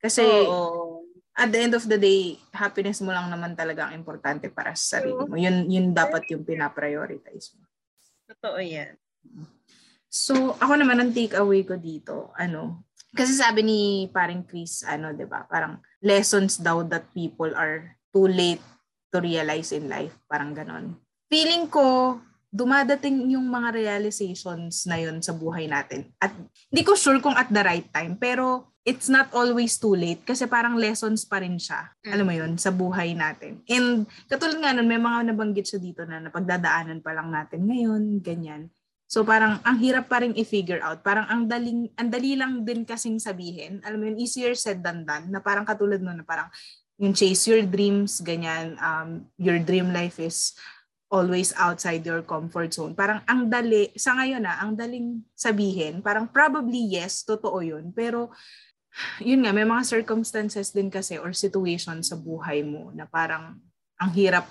[0.00, 1.04] Kasi Oo.
[1.34, 4.98] at the end of the day, happiness mo lang naman talaga ang importante para sa
[5.00, 5.36] sarili mo.
[5.36, 7.64] Yun yun dapat yung pinaprioritize mo.
[8.28, 8.96] Totoo yan.
[10.14, 13.80] So, ako naman ang take away ko dito, ano, kasi sabi ni
[14.10, 15.46] paring Chris, ano, 'di ba?
[15.46, 18.62] Parang lessons daw that people are too late
[19.14, 20.98] to realize in life, parang ganon.
[21.30, 22.18] Feeling ko
[22.54, 26.06] dumadating yung mga realizations na yun sa buhay natin.
[26.22, 26.30] At
[26.70, 30.46] hindi ko sure kung at the right time, pero it's not always too late kasi
[30.46, 31.90] parang lessons pa rin siya.
[32.06, 33.58] Alam mo yun, sa buhay natin.
[33.66, 38.22] And katulad nga nun, may mga nabanggit siya dito na napagdadaanan pa lang natin ngayon,
[38.22, 38.70] ganyan.
[39.10, 41.02] So parang ang hirap pa rin i-figure out.
[41.02, 43.82] Parang ang daling ang dali lang din kasing sabihin.
[43.82, 45.26] Alam mo yun, easier said than done.
[45.26, 46.46] Na parang katulad nun na parang
[47.02, 48.78] yung chase your dreams, ganyan.
[48.78, 50.54] Um, your dream life is
[51.12, 52.96] always outside your comfort zone.
[52.96, 57.92] Parang ang dali, sa ngayon na, ang daling sabihin, parang probably yes, totoo yun.
[57.92, 58.32] Pero
[59.18, 63.58] yun nga, may mga circumstances din kasi or situations sa buhay mo na parang
[63.98, 64.46] ang hirap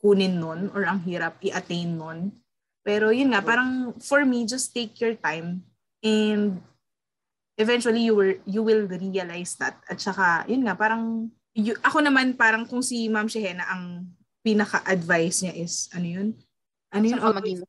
[0.00, 2.32] kunin nun or ang hirap i-attain nun.
[2.80, 5.62] Pero yun nga, parang for me, just take your time
[6.00, 6.64] and
[7.60, 9.76] eventually you will you will realize that.
[9.84, 14.08] At saka, yun nga, parang you, ako naman parang kung si Ma'am Shehena ang
[14.40, 16.28] pinaka-advice niya is, ano yun?
[16.90, 17.18] Ano yun?
[17.20, 17.60] Saka Always,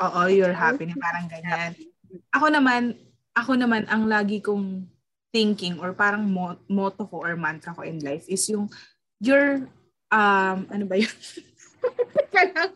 [0.00, 0.88] oo, you're happy.
[0.96, 1.74] Parang ganyan.
[2.32, 2.96] Ako naman,
[3.36, 4.86] ako naman, ang lagi kong
[5.30, 8.66] thinking or parang mo- motto ko or mantra ko in life is yung,
[9.22, 9.66] you're,
[10.10, 11.12] um, ano ba yun?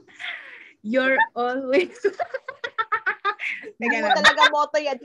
[0.85, 1.97] You're always,
[3.81, 4.13] Teka lang.
[4.21, 5.01] talaga motto yan.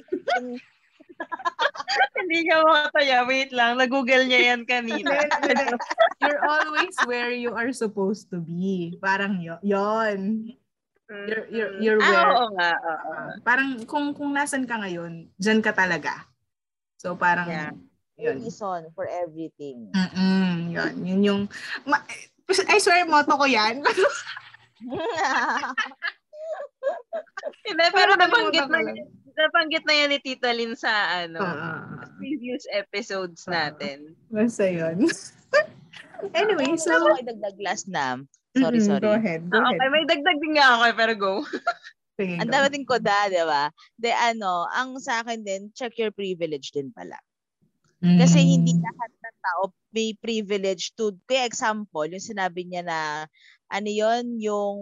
[2.20, 3.18] Hindi ka makataya.
[3.26, 3.80] Wait lang.
[3.80, 5.26] Nag-google niya yan kanina.
[6.22, 9.00] you're always where you are supposed to be.
[9.02, 9.58] Parang yun.
[9.64, 10.20] yon.
[11.10, 12.30] You're, you're, you're Ah, where.
[12.38, 12.72] oo nga.
[12.78, 13.10] oo.
[13.18, 16.30] Ah, parang kung kung nasan ka ngayon, dyan ka talaga.
[17.02, 17.72] So parang, Yeah.
[18.20, 18.38] yun.
[18.46, 19.90] Reason for everything.
[19.90, 20.94] Mm-mm, yun.
[21.02, 21.42] Yun yung,
[21.90, 22.06] ma-
[22.70, 23.82] I swear, motto ko yan.
[27.66, 28.92] Hindi, pero nabanggit na, ko
[29.40, 30.92] nabanggit na yan ni Tita Lynn sa
[31.24, 34.12] ano, Ah, previous episodes natin.
[34.28, 35.08] basta yun.
[36.40, 38.20] anyway, so, so, ako idagdag last na.
[38.54, 39.04] Sorry, Mm-mm, sorry.
[39.08, 39.80] Go ahead, go Ah, ahead.
[39.80, 41.34] okay, may dagdag din nga ako, eh, pero go.
[42.20, 42.54] Sige, Ang go.
[42.54, 43.72] dami din ko da, di ba?
[43.96, 47.16] De ano, ang sa akin din, check your privilege din pala.
[48.00, 48.52] Kasi Mm.
[48.52, 49.62] hindi lahat ng tao
[49.92, 53.00] may privilege to, kaya example, yung sinabi niya na,
[53.68, 54.78] ano yon yung,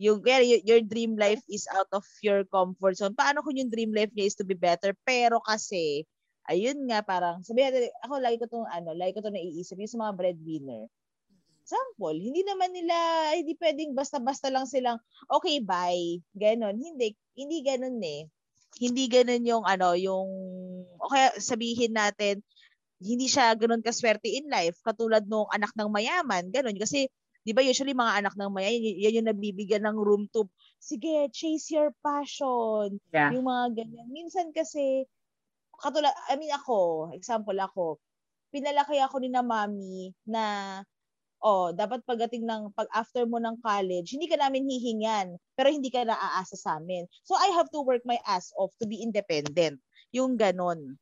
[0.00, 3.12] yung, kaya y- your dream life is out of your comfort zone.
[3.12, 4.96] Paano kung yung dream life niya is to be better?
[5.04, 6.08] Pero kasi,
[6.48, 9.92] ayun nga, parang, sabi natin, ako lagi ko itong, ano, lagi ko itong naiisip, yung
[9.92, 10.88] sa mga breadwinner.
[11.60, 12.96] Example, hindi naman nila,
[13.36, 14.96] hindi pwedeng basta-basta lang silang,
[15.28, 16.16] okay, bye.
[16.32, 16.80] Ganon.
[16.80, 18.24] Hindi, hindi ganon eh.
[18.80, 20.28] Hindi ganon yung, ano, yung,
[20.96, 22.40] o kaya sabihin natin,
[23.04, 26.76] hindi siya ganun kaswerte in life, katulad nung anak ng mayaman, ganun.
[26.80, 30.44] Kasi, di ba usually mga anak ng mayaman, y- yan yung nabibigyan ng room to,
[30.76, 33.00] sige, chase your passion.
[33.12, 33.32] Yeah.
[33.32, 34.08] Yung mga ganyan.
[34.12, 35.08] Minsan kasi,
[35.80, 37.96] katulad, I mean ako, example ako,
[38.52, 40.44] pinalaki ako ni na mami na,
[41.40, 45.88] oh, dapat pagdating ng, pag after mo ng college, hindi ka namin hihingan, pero hindi
[45.88, 47.08] ka naaasa sa amin.
[47.24, 49.80] So, I have to work my ass off to be independent.
[50.12, 51.00] Yung ganon.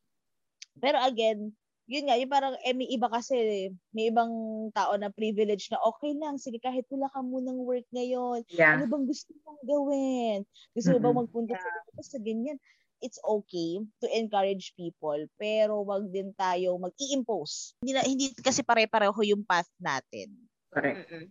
[0.79, 1.58] Pero again,
[1.89, 4.31] yun nga, yung parang, eh, may iba kasi, may ibang
[4.77, 8.77] tao na privilege na okay lang, sige, kahit wala ka munang work ngayon, Yeah.
[8.77, 10.45] ano bang gusto mong gawin?
[10.77, 11.21] Gusto mo bang Mm-mm.
[11.25, 12.61] magpunta sa labas sa ganyan?
[13.01, 17.79] It's okay to encourage people, pero wag din tayo mag-i-impose.
[17.81, 20.37] Hindi, na, hindi kasi pare-pareho yung path natin.
[20.69, 21.09] Correct.
[21.09, 21.25] Mm-mm.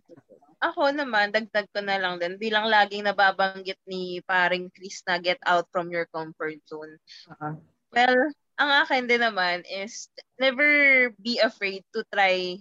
[0.58, 5.38] Ako naman, dagdag ko na lang din, bilang laging nababanggit ni paring Chris na get
[5.46, 6.98] out from your comfort zone.
[7.30, 7.62] Oo.
[7.94, 12.58] Well, ang akin din naman is never be afraid to try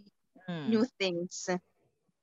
[0.48, 0.72] Hmm.
[0.72, 1.52] new things.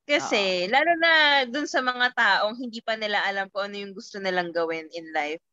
[0.08, 1.12] Kasi, lalo na
[1.44, 5.12] dun sa mga taong hindi pa nila alam kung ano yung gusto nilang gawin in
[5.12, 5.44] life.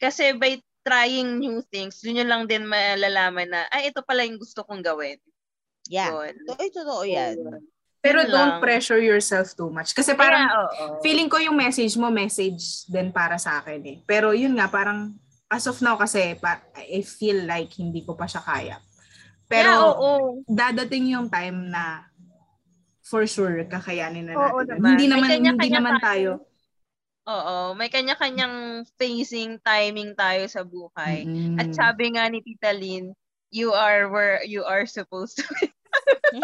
[0.00, 4.40] Kasi by trying new things, yun yun lang din malalaman na, ay, ito pala yung
[4.40, 5.20] gusto kong gawin.
[5.92, 6.08] Yeah.
[6.08, 6.32] Yun.
[6.48, 7.36] So, ay, totoo yan.
[8.00, 8.62] Pero Yun don't lang.
[8.64, 9.92] pressure yourself too much.
[9.92, 11.04] Kasi parang, Kaya, oo.
[11.04, 13.96] feeling ko yung message mo, message din para sa akin eh.
[14.08, 15.12] Pero yun nga, parang,
[15.50, 18.78] as of now kasi, pa, I feel like hindi ko pa siya kaya.
[19.50, 20.10] Pero, yeah, oo.
[20.46, 22.06] dadating yung time na
[23.02, 24.62] for sure kakayanin na Oo natin.
[24.62, 24.78] yun.
[24.78, 24.90] naman.
[24.94, 26.30] Hindi naman hindi kanya-kanya naman tayo.
[27.26, 31.26] Oo, may kanya-kanyang phasing, timing tayo sa buhay.
[31.26, 31.58] Mm.
[31.58, 33.10] At sabi nga ni Tita Lynn,
[33.50, 35.66] you are where you are supposed to be.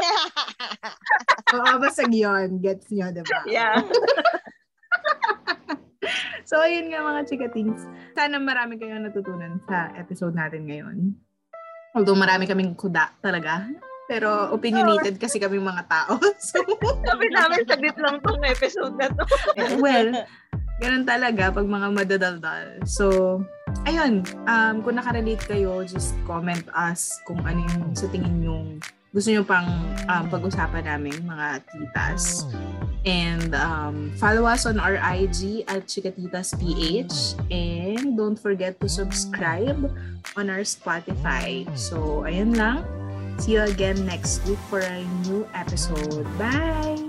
[1.55, 2.59] Oo, basag yun.
[2.59, 3.39] Gets nyo, diba?
[3.47, 3.79] yeah.
[6.49, 7.83] So, ayun nga mga chikatings.
[8.15, 10.97] Sana marami kayong natutunan sa episode natin ngayon.
[11.97, 13.67] Although marami kaming kuda talaga.
[14.07, 16.15] Pero opinionated kasi kami mga tao.
[16.47, 16.63] So,
[17.03, 19.25] Sabi namin saglit lang tong episode na to.
[19.85, 20.11] well,
[20.79, 22.67] ganun talaga pag mga madadaldal.
[22.87, 23.39] So,
[23.89, 24.23] ayun.
[24.47, 28.79] Um, kung nakarelate kayo, just comment us kung ano yung sa tingin yung
[29.17, 29.65] gusto nyo pang
[30.13, 32.45] um, pag-usapan namin, mga titas.
[33.09, 37.41] And um, follow us on our IG at ChikatitasPH.
[37.49, 39.89] And don't forget to subscribe
[40.37, 41.65] on our Spotify.
[41.73, 42.85] So, ayun lang.
[43.41, 46.29] See you again next week for a new episode.
[46.37, 47.06] Bye!